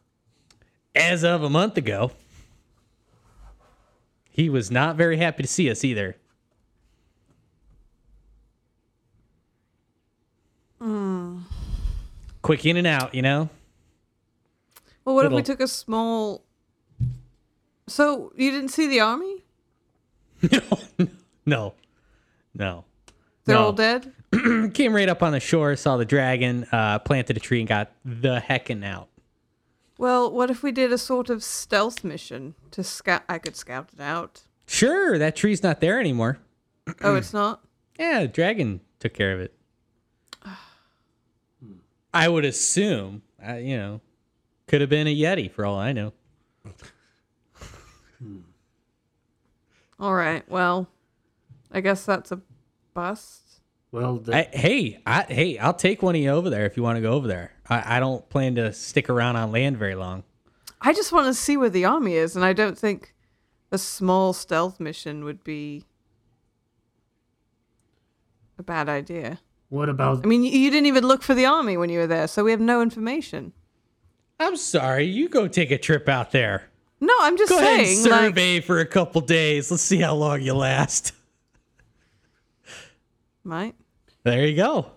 [0.95, 2.11] As of a month ago,
[4.31, 6.15] he was not very happy to see us either.
[12.41, 13.49] Quick in and out, you know.
[15.05, 16.43] Well, what if we took a small.
[17.87, 19.43] So you didn't see the army?
[20.51, 20.61] no,
[21.45, 21.73] no,
[22.55, 22.85] no.
[23.45, 23.65] They're No.
[23.65, 24.11] all dead?
[24.73, 27.91] Came right up on the shore, saw the dragon, uh, planted a tree, and got
[28.05, 29.07] the heckin' out.
[30.01, 33.21] Well, what if we did a sort of stealth mission to scout?
[33.29, 34.41] I could scout it out.
[34.65, 36.39] Sure, that tree's not there anymore.
[37.03, 37.61] Oh, it's not?
[37.99, 39.53] Yeah, the dragon took care of it.
[42.15, 44.01] I would assume, uh, you know,
[44.65, 46.13] could have been a yeti for all I know.
[49.99, 50.43] All right.
[50.49, 50.87] Well,
[51.71, 52.41] I guess that's a
[52.95, 53.43] bust.
[53.91, 56.81] Well, the, I, hey, I, hey, I'll take one of you over there if you
[56.81, 57.51] want to go over there.
[57.71, 60.23] I, I don't plan to stick around on land very long.
[60.81, 63.15] I just want to see where the army is, and I don't think
[63.71, 65.85] a small stealth mission would be
[68.59, 69.39] a bad idea.
[69.69, 72.07] what about I mean, you, you didn't even look for the army when you were
[72.07, 73.53] there, so we have no information.
[74.37, 76.63] I'm sorry, you go take a trip out there.
[76.99, 78.09] No, I'm just Go ahead and saying.
[78.09, 79.71] like, survey for a couple days.
[79.71, 81.13] Let's see how long you last.
[83.43, 83.75] might.
[84.23, 84.91] There you go.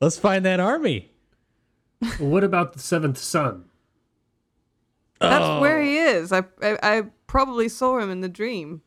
[0.00, 1.09] Let's find that army.
[2.18, 3.64] What about the seventh son?
[5.20, 5.60] That's Oh.
[5.60, 6.32] where he is.
[6.32, 8.82] I, I I probably saw him in the dream.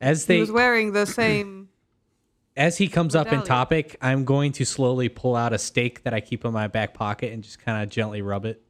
[0.00, 1.68] As He they was wearing the same.
[2.56, 6.14] as he comes up in topic, I'm going to slowly pull out a steak that
[6.14, 8.62] I keep in my back pocket and just kind of gently rub it.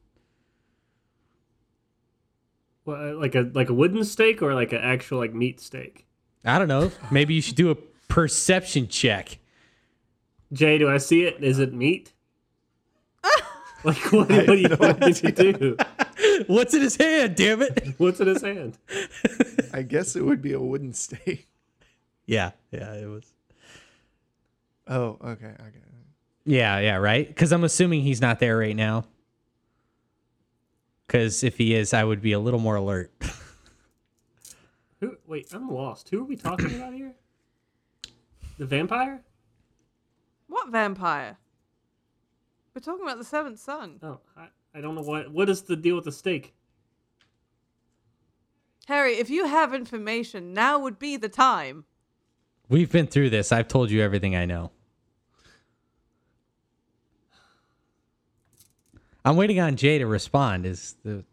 [2.85, 6.07] What, uh, like a like a wooden steak or like an actual like meat steak?
[6.45, 6.91] I don't know.
[7.11, 7.77] Maybe you should do a
[8.09, 9.39] perception check.
[10.53, 11.45] Jay, do I see it?
[11.45, 12.13] Is it meat?
[13.85, 15.77] like what, what do you want me to do?
[16.47, 17.37] What's in his hand?
[17.37, 17.95] Damn it!
[17.99, 18.77] What's in his hand?
[19.73, 21.49] I guess it would be a wooden stake.
[22.27, 23.33] Yeah, yeah, it was.
[24.87, 25.81] Oh, okay, okay.
[26.45, 27.27] Yeah, yeah, right.
[27.27, 29.05] Because I'm assuming he's not there right now.
[31.07, 33.13] Because if he is, I would be a little more alert.
[35.01, 35.17] Who?
[35.27, 36.09] Wait, I'm lost.
[36.11, 37.15] Who are we talking about here?
[38.59, 39.23] The vampire?
[40.49, 41.39] What vampire?
[42.75, 43.99] We're talking about the seventh son.
[44.03, 45.31] Oh, I, I don't know what.
[45.31, 46.55] What is the deal with the stake?
[48.87, 51.85] Harry, if you have information, now would be the time.
[52.69, 53.53] We've been through this.
[53.53, 54.71] I've told you everything I know.
[59.25, 60.67] I'm waiting on Jay to respond.
[60.67, 61.25] Is the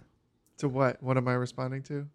[0.58, 1.02] To what?
[1.02, 2.08] What am I responding to?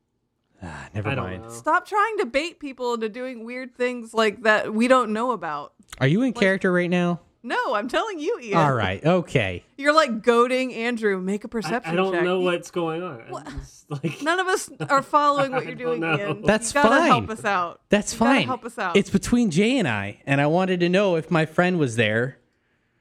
[0.63, 1.43] Ah, never I mind.
[1.45, 1.49] know.
[1.49, 5.73] Stop trying to bait people into doing weird things like that we don't know about.
[6.01, 7.21] Are you in character right now?
[7.45, 8.57] No, I'm telling you, Ian.
[8.59, 9.05] All right.
[9.05, 9.65] Okay.
[9.77, 11.21] You're like goading Andrew.
[11.21, 12.23] Make a perception I don't check.
[12.23, 13.21] know what's going on.
[13.61, 16.17] It's like, None of us are following what I you're doing, know.
[16.17, 16.43] Ian.
[16.43, 17.37] That's you gotta help fine.
[17.39, 17.81] us out.
[17.89, 18.47] That's You fine.
[18.47, 18.97] help us out.
[18.97, 22.39] It's between Jay and I, and I wanted to know if my friend was there.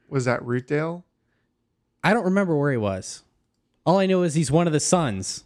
[0.09, 1.03] Was that Rootdale?
[2.03, 3.23] I don't remember where he was.
[3.85, 5.43] All I know is he's one of the sons,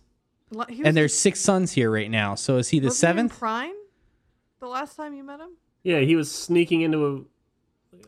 [0.51, 2.35] he was and there's six sons here right now.
[2.35, 3.39] So is he the wasn't he in seventh?
[3.41, 3.73] Prine?
[4.61, 5.49] The last time you met him?
[5.83, 7.21] yeah, he was sneaking into a.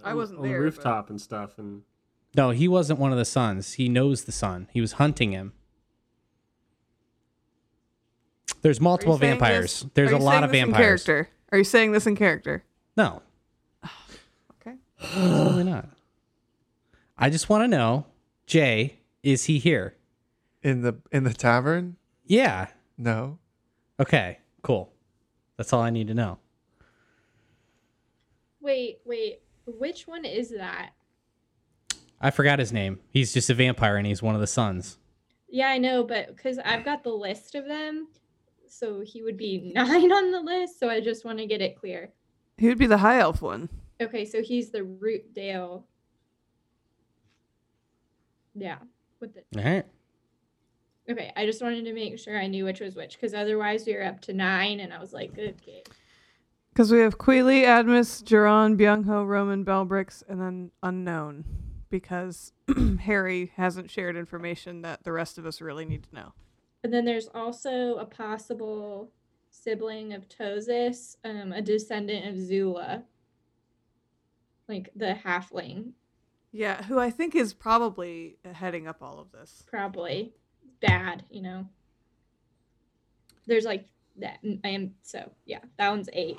[0.04, 1.84] I on- wasn't on the there, but- rooftop and stuff, and
[2.36, 3.74] No, he wasn't one of the sons.
[3.74, 4.68] He knows the son.
[4.72, 5.54] He was hunting him.
[8.62, 9.82] There's multiple vampires.
[9.82, 11.04] this- There's a lot of vampires.
[11.04, 11.30] character?
[11.52, 12.64] Are you saying this in character?
[12.96, 13.22] No,
[14.62, 14.76] Okay.
[15.02, 15.90] absolutely not.
[17.18, 18.06] I just want to know,
[18.46, 19.96] Jay, is he here?
[20.64, 21.98] In the in the tavern?
[22.26, 22.68] Yeah.
[22.98, 23.40] No.
[24.00, 24.40] Okay.
[24.64, 24.92] Cool.
[25.56, 26.40] That's all I need to know.
[28.60, 29.42] Wait, wait.
[29.68, 30.92] Which one is that?
[32.22, 33.00] I forgot his name.
[33.10, 34.98] He's just a vampire and he's one of the sons.
[35.50, 38.08] Yeah, I know, but because I've got the list of them,
[38.68, 40.80] so he would be nine on the list.
[40.80, 42.12] So I just want to get it clear.
[42.58, 43.70] He would be the high elf one.
[44.02, 45.86] Okay, so he's the Root Dale.
[48.56, 48.78] Yeah.
[49.20, 49.86] With the All right.
[51.10, 53.96] okay, I just wanted to make sure I knew which was which, because otherwise we
[53.96, 55.84] were up to nine, and I was like, okay.
[56.78, 61.44] Because we have Queely, Admis, Jiron, Byung-Ho, Roman, Belbrix, and then unknown.
[61.90, 62.54] Because
[63.00, 66.34] Harry hasn't shared information that the rest of us really need to know.
[66.84, 69.10] And then there's also a possible
[69.50, 73.06] sibling of Tosis, um, a descendant of Zula,
[74.70, 75.94] like the halfling,
[76.52, 79.64] Yeah, who I think is probably heading up all of this.
[79.66, 80.32] probably
[80.80, 81.66] bad, you know.
[83.48, 84.38] There's like that.
[84.44, 85.62] and so yeah.
[85.80, 86.38] That one's eight.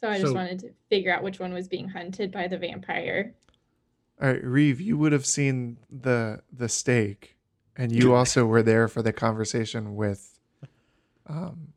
[0.00, 2.58] So I just So- wanted to figure out which one was being hunted by the
[2.58, 3.34] vampire.
[4.20, 7.36] All right, Reeve, you would have seen the the stake,
[7.76, 10.38] and you also were there for the conversation with
[11.26, 11.72] um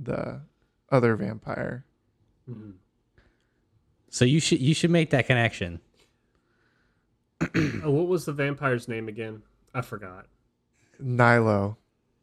[0.00, 0.42] the
[0.90, 1.84] other vampire.
[2.48, 2.74] Mhm.
[4.08, 5.80] So you should you should make that connection.
[7.40, 9.42] oh, what was the vampire's name again?
[9.74, 10.26] I forgot.
[10.98, 11.78] Nilo.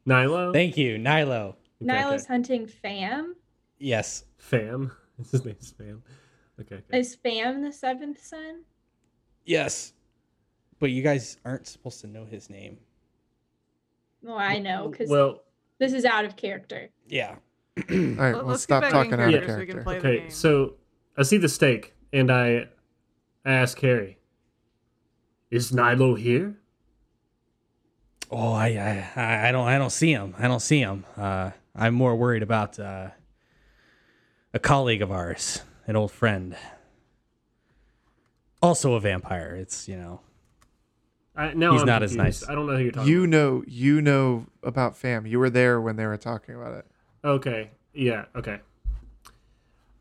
[0.05, 0.53] Nilo.
[0.53, 1.49] Thank you, Nilo.
[1.49, 2.33] Okay, Nilo's okay.
[2.33, 3.35] hunting Fam.
[3.79, 4.25] Yes.
[4.37, 4.91] Fam.
[5.31, 6.03] His name's Fam.
[6.59, 6.75] Okay.
[6.75, 6.99] okay.
[6.99, 8.63] Is Fam the seventh son?
[9.45, 9.93] Yes.
[10.79, 12.77] But you guys aren't supposed to know his name.
[14.21, 15.43] Well, I know because Well,
[15.79, 16.89] this is out of character.
[17.07, 17.35] Yeah.
[17.77, 19.65] All right, Let- well, let's stop get back in talking out of character so we
[19.65, 19.83] can character.
[20.01, 20.29] play the okay.
[20.29, 20.73] So
[21.17, 22.67] I see the stake, and I
[23.45, 24.17] I ask Harry,
[25.51, 26.57] "Is Nilo here?"
[28.31, 30.33] Oh, I, I I don't I don't see him.
[30.39, 31.05] I don't see him.
[31.15, 33.09] Uh, I'm more worried about uh,
[34.53, 36.55] a colleague of ours, an old friend,
[38.61, 39.55] also a vampire.
[39.55, 40.21] It's you know
[41.35, 42.47] I, now He's I'm not as nice.
[42.47, 43.11] I don't know who you're talking.
[43.11, 43.29] You about.
[43.29, 45.25] know, you know about fam.
[45.25, 46.85] You were there when they were talking about it,
[47.23, 47.71] Okay.
[47.93, 48.25] Yeah.
[48.35, 48.59] Okay.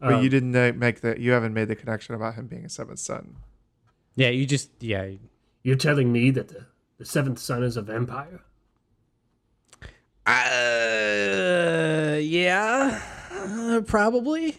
[0.01, 1.18] but Um, you didn't uh, make the.
[1.20, 3.36] You haven't made the connection about him being a seventh son.
[4.14, 4.28] yeah.
[4.30, 5.11] You just yeah.
[5.62, 6.66] You're telling me that the,
[6.99, 8.40] the seventh son is a vampire?
[10.26, 13.01] Uh, yeah,
[13.47, 14.59] uh, probably.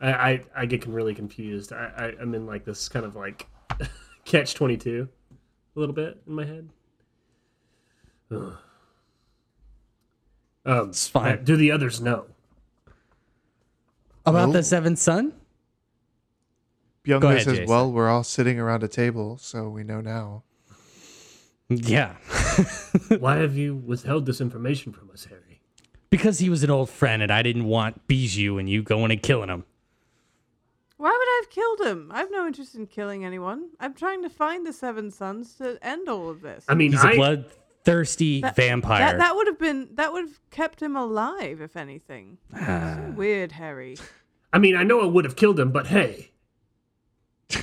[0.00, 1.72] I, I, I get really confused.
[1.72, 3.46] I, I, I'm in like this kind of like
[4.24, 5.08] catch 22
[5.76, 6.68] a little bit in my head.
[8.30, 8.56] Ugh.
[10.66, 11.32] Um, It's fine.
[11.32, 12.26] uh, Do the others know?
[14.26, 14.52] About No.
[14.54, 15.32] the seventh son?
[17.04, 17.66] Byung-Ho says, Jason.
[17.66, 20.42] "Well, we're all sitting around a table, so we know now."
[21.70, 22.14] Yeah,
[23.20, 25.49] Why have you withheld this information from us, Harry?
[26.10, 29.22] Because he was an old friend, and I didn't want Bijou and you going and
[29.22, 29.64] killing him.
[30.96, 32.10] Why would I have killed him?
[32.12, 33.70] I have no interest in killing anyone.
[33.80, 36.64] I'm trying to find the seven sons to end all of this.
[36.68, 38.98] I mean, He's a I, bloodthirsty That- vampire.
[38.98, 42.36] That, that would have been that would have kept him alive, if anything.
[42.54, 42.96] Ah.
[43.06, 43.96] So weird, Harry.
[44.52, 46.32] I mean, I know I would have killed him, but hey,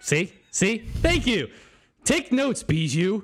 [0.00, 0.32] See?
[0.50, 0.78] See?
[0.78, 1.48] Thank you.
[2.04, 3.22] Take notes, Bijou.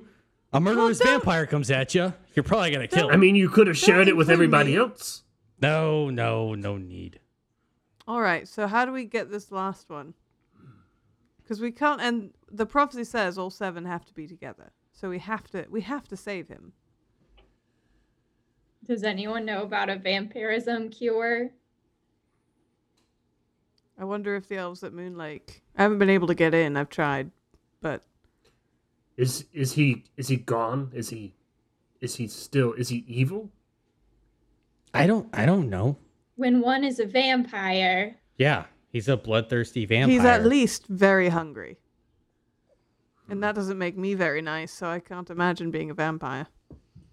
[0.53, 2.15] A murderous don't- vampire comes at you.
[2.35, 4.79] You're probably going to kill I mean, you could have shared it with everybody me.
[4.79, 5.23] else.
[5.61, 7.21] No, no, no need.
[8.07, 10.15] All right, so how do we get this last one?
[11.43, 14.73] Because we can't, and the prophecy says all seven have to be together.
[14.93, 16.73] So we have to, we have to save him.
[18.87, 21.51] Does anyone know about a vampirism cure?
[23.99, 25.63] I wonder if the elves at Moon Lake.
[25.77, 26.77] I haven't been able to get in.
[26.77, 27.31] I've tried,
[27.83, 28.03] but
[29.17, 30.91] Is is he is he gone?
[30.95, 31.35] Is he
[32.01, 33.51] is he still is he evil?
[34.93, 35.29] I don't.
[35.33, 35.97] I don't know.
[36.37, 40.13] When one is a vampire, Yeah, he's a bloodthirsty vampire.
[40.17, 41.79] He's at least very hungry.
[43.29, 46.49] And that doesn't make me very nice, so I can't imagine being a vampire.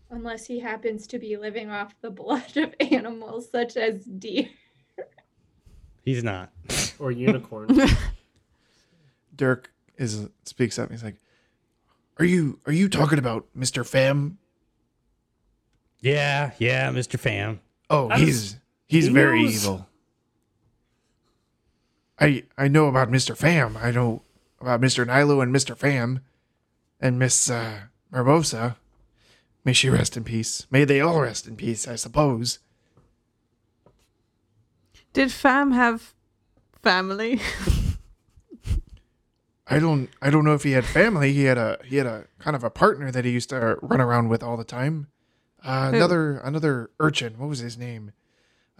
[0.09, 4.47] unless he happens to be living off the blood of animals such as deer.
[6.03, 6.51] He's not.
[6.99, 7.67] Or unicorn?
[9.35, 10.89] Dirk is speaks up.
[10.89, 11.17] He's like,
[12.17, 14.39] "Are you are you talking about Mister Fam?
[15.99, 17.19] Yeah, yeah, Mr.
[17.19, 17.59] Fam.
[17.89, 19.87] Oh, How he's he's he very knows- evil.
[22.19, 23.77] I I know about Mister Fam.
[23.77, 24.23] I know
[24.59, 26.21] about Mister Nilo and Mister Fam,
[26.99, 27.81] and Miss uh,
[28.11, 28.75] Mermosa.
[29.63, 30.65] May she rest in peace.
[30.71, 31.87] May they all rest in peace.
[31.87, 32.59] I suppose.
[35.13, 36.13] Did Fam have
[36.81, 37.39] family?
[39.67, 41.33] I don't I don't know if he had family.
[41.33, 43.99] He had a he had a kind of a partner that he used to run
[44.01, 45.07] around with all the time.
[45.63, 47.37] Uh, another another urchin.
[47.37, 48.11] What was his name?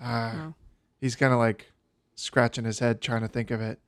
[0.01, 0.53] Uh, Oh.
[1.01, 1.71] He's kind of like
[2.15, 3.79] scratching his head trying to think of it.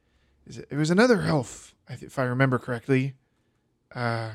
[0.46, 3.16] Is it, it was another elf, if I remember correctly.
[3.94, 4.32] Uh,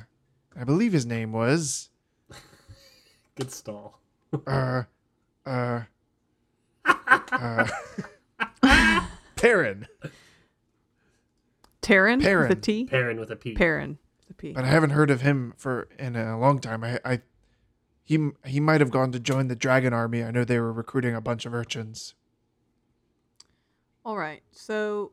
[0.59, 1.91] I believe his name was
[3.37, 4.01] Good stall.
[4.47, 4.83] uh
[5.47, 5.83] uh
[6.85, 7.67] uh
[9.37, 9.87] Perrin.
[11.83, 12.17] Taryn?
[12.19, 12.61] With a Perrin.
[12.61, 12.85] T?
[12.87, 13.55] Perrin with a P.
[13.55, 13.99] Perrin.
[14.19, 14.53] with a P.
[14.53, 16.83] but I haven't heard of him for in a long time.
[16.83, 17.21] I, I
[18.05, 20.23] he he might have gone to join the dragon army.
[20.23, 22.15] I know they were recruiting a bunch of urchins.
[24.05, 24.43] All right.
[24.53, 25.13] So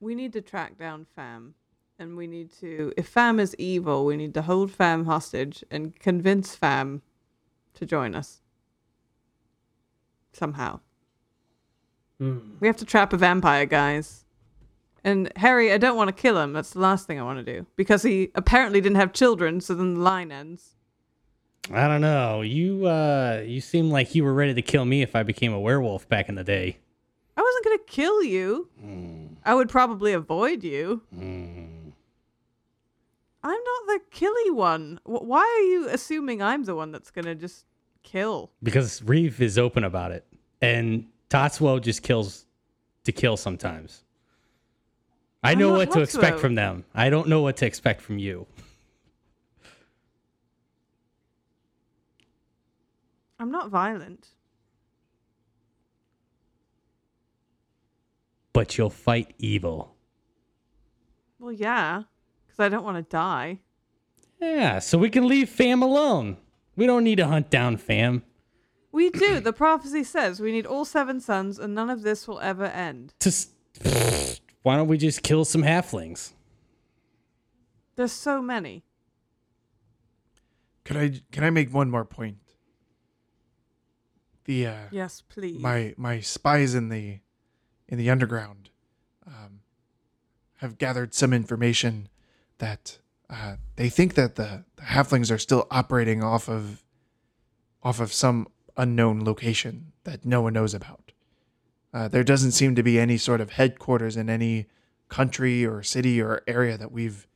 [0.00, 1.54] we need to track down Fam.
[1.96, 5.96] And we need to, if Fam is evil, we need to hold Fam hostage and
[6.00, 7.02] convince Fam
[7.74, 8.40] to join us.
[10.32, 10.80] Somehow.
[12.18, 12.38] Hmm.
[12.58, 14.24] We have to trap a vampire, guys.
[15.04, 16.52] And Harry, I don't want to kill him.
[16.52, 17.66] That's the last thing I want to do.
[17.76, 20.74] Because he apparently didn't have children, so then the line ends.
[21.72, 22.42] I don't know.
[22.42, 25.60] You uh you seem like you were ready to kill me if I became a
[25.60, 26.78] werewolf back in the day.
[27.36, 28.68] I wasn't going to kill you.
[29.44, 31.02] I would probably avoid you.
[31.12, 31.64] Hmm.
[33.42, 35.00] I'm not the killy one.
[35.04, 37.66] Why are you assuming I'm the one that's going to just
[38.04, 38.50] kill?
[38.62, 40.24] Because Reeve is open about it.
[40.62, 42.46] And Tatsuo just kills
[43.02, 44.04] to kill sometimes.
[45.42, 46.84] I know what to expect from them.
[46.94, 48.46] I don't know what to expect from you.
[53.44, 54.28] I'm not violent.
[58.54, 59.94] But you'll fight evil.
[61.38, 62.04] Well, yeah,
[62.46, 63.58] because I don't want to die.
[64.40, 66.38] Yeah, so we can leave Fam alone.
[66.74, 68.22] We don't need to hunt down Fam.
[68.92, 69.40] We do.
[69.40, 73.12] the prophecy says we need all seven sons, and none of this will ever end.
[73.20, 73.50] Just
[74.62, 76.32] why don't we just kill some halflings?
[77.96, 78.84] There's so many.
[80.84, 82.38] Can I can I make one more point?
[84.44, 85.60] The uh, Yes, please.
[85.60, 87.20] my my spies in the
[87.88, 88.70] in the underground
[89.26, 89.60] um,
[90.58, 92.08] have gathered some information
[92.58, 92.98] that
[93.30, 96.84] uh, they think that the, the halflings are still operating off of
[97.82, 101.12] off of some unknown location that no one knows about.
[101.92, 104.66] Uh, there doesn't seem to be any sort of headquarters in any
[105.08, 107.26] country or city or area that we've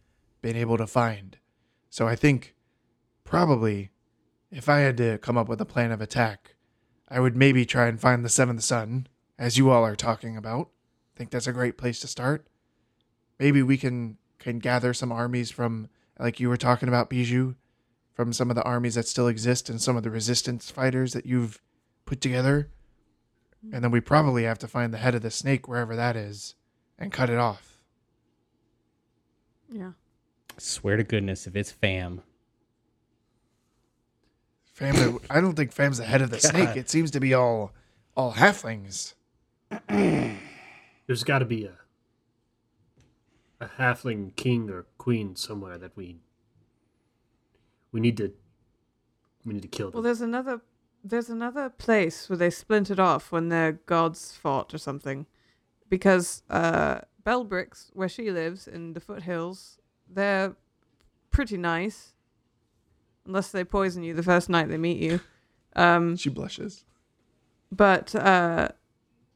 [0.43, 1.37] been able to find.
[1.91, 2.55] So I think
[3.25, 3.91] probably
[4.51, 6.55] if I had to come up with a plan of attack,
[7.09, 9.07] I would maybe try and find the seventh son,
[9.39, 10.69] as you all are talking about.
[11.15, 12.47] I think that's a great place to start.
[13.39, 15.89] Maybe we can can gather some armies from,
[16.19, 17.55] like you were talking about, Bijou,
[18.15, 21.27] from some of the armies that still exist and some of the resistance fighters that
[21.27, 21.61] you've
[22.07, 22.69] put together.
[23.73, 26.55] And then we probably have to find the head of the snake wherever that is
[26.99, 27.79] and cut it off.
[29.71, 29.93] yeah.
[30.57, 32.23] Swear to goodness, if it's Fam,
[34.79, 36.77] Fam, I don't think Fam's the head of the snake.
[36.77, 37.73] It seems to be all
[38.17, 39.15] all halflings.
[39.89, 41.73] There's got to be a
[43.61, 46.21] a halfling king or queen somewhere that we
[47.91, 48.33] we need to
[49.45, 49.95] we need to kill them.
[49.95, 50.61] Well, there's another.
[51.03, 55.27] There's another place where they splintered off when their gods fought or something,
[55.89, 60.55] because uh, Bellbricks, where she lives in the foothills, they're
[61.31, 62.15] pretty nice,
[63.29, 65.21] unless they poison you the first night they meet you.
[65.77, 66.85] Um, She blushes.
[67.71, 68.69] but uh,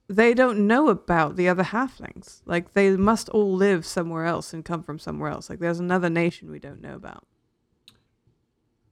[0.08, 2.40] they don't know about the other halflings.
[2.46, 5.48] Like they must all live somewhere else and come from somewhere else.
[5.48, 7.24] Like there's another nation we don't know about.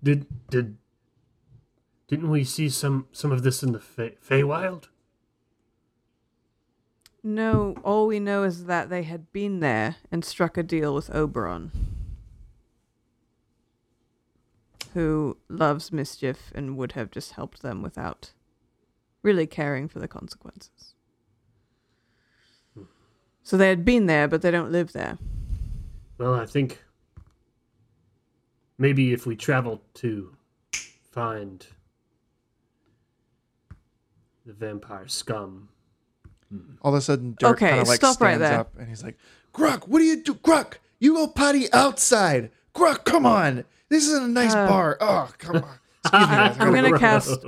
[0.03, 0.77] Did did
[2.09, 4.85] didn't we see some some of this in the Fey- Feywild?
[7.23, 11.15] No, all we know is that they had been there and struck a deal with
[11.15, 11.71] Oberon.
[14.95, 18.33] Who loves mischief and would have just helped them without
[19.23, 20.95] really caring for the consequences.
[23.43, 25.19] So they had been there, but they don't live there.
[26.19, 26.83] Well, I think
[28.79, 30.37] maybe if we travel to
[31.11, 31.67] find
[34.47, 35.69] the vampire scum.
[36.49, 36.75] Hmm.
[36.83, 38.61] All of a sudden, Dirk Okay, kind of like stop stands right there.
[38.61, 39.19] up and he's like,
[39.55, 40.35] "Gruck, what do you do?
[40.35, 42.51] Gruck, you go potty outside.
[42.75, 43.65] Gruck, come on.
[43.91, 44.97] This isn't a nice Uh, bar.
[45.01, 45.65] Oh, come on.
[46.05, 46.57] Excuse me, guys.
[46.59, 47.45] I I'm gonna go." cast-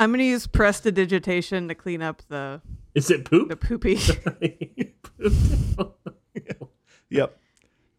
[0.00, 2.62] I'm gonna use prestidigitation to clean up the
[2.94, 3.48] Is it poop?
[3.50, 3.98] the poopy.
[7.10, 7.38] Yep.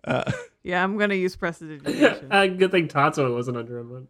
[0.03, 0.31] Uh,
[0.63, 2.27] yeah, I'm gonna use prestidigitation.
[2.31, 4.07] uh, good thing Tatsuo wasn't under him.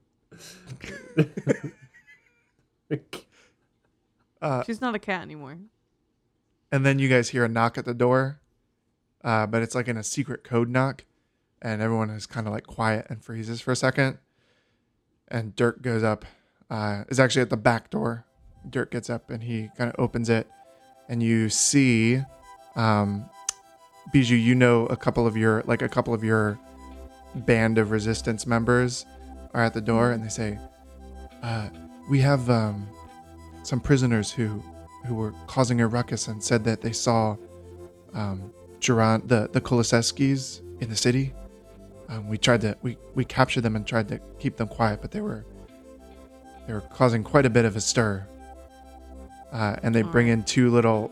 [4.41, 5.57] uh, She's not a cat anymore.
[6.71, 8.39] and then you guys hear a knock at the door,
[9.23, 11.05] uh, but it's like in a secret code knock,
[11.65, 14.19] and everyone is kind of like quiet and freezes for a second.
[15.27, 16.23] And Dirk goes up.
[16.69, 18.25] Uh, is actually at the back door.
[18.69, 20.47] Dirk gets up and he kind of opens it,
[21.09, 22.21] and you see,
[22.75, 23.29] um,
[24.11, 24.35] Bijou.
[24.35, 26.59] You know a couple of your like a couple of your
[27.35, 29.05] band of resistance members
[29.53, 30.57] are at the door, and they say,
[31.43, 31.69] uh,
[32.09, 32.87] "We have um,
[33.61, 34.63] some prisoners who
[35.05, 37.37] who were causing a ruckus and said that they saw
[38.15, 41.33] um, Duran, the the Kulisevskis in the city.
[42.09, 45.11] Um, we tried to we we captured them and tried to keep them quiet, but
[45.11, 45.43] they were
[46.67, 48.25] they were causing quite a bit of a stir.
[49.51, 51.11] Uh, and they bring in two little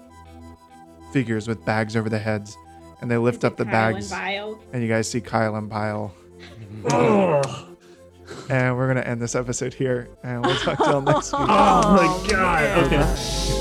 [1.13, 2.57] figures with bags over the heads,
[3.01, 4.63] and they lift Is up the Kyle bags, And Vile?
[4.73, 6.13] and you guys see Kyle and Bile.
[6.91, 7.67] oh,
[8.49, 11.41] And we're gonna end this episode here, and we'll talk to y'all next week.
[11.49, 12.83] oh my god.
[12.85, 13.59] Okay.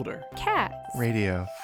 [0.00, 0.24] Shoulder.
[0.34, 0.96] Cats.
[0.96, 1.40] Radio.
[1.40, 1.59] Dot com.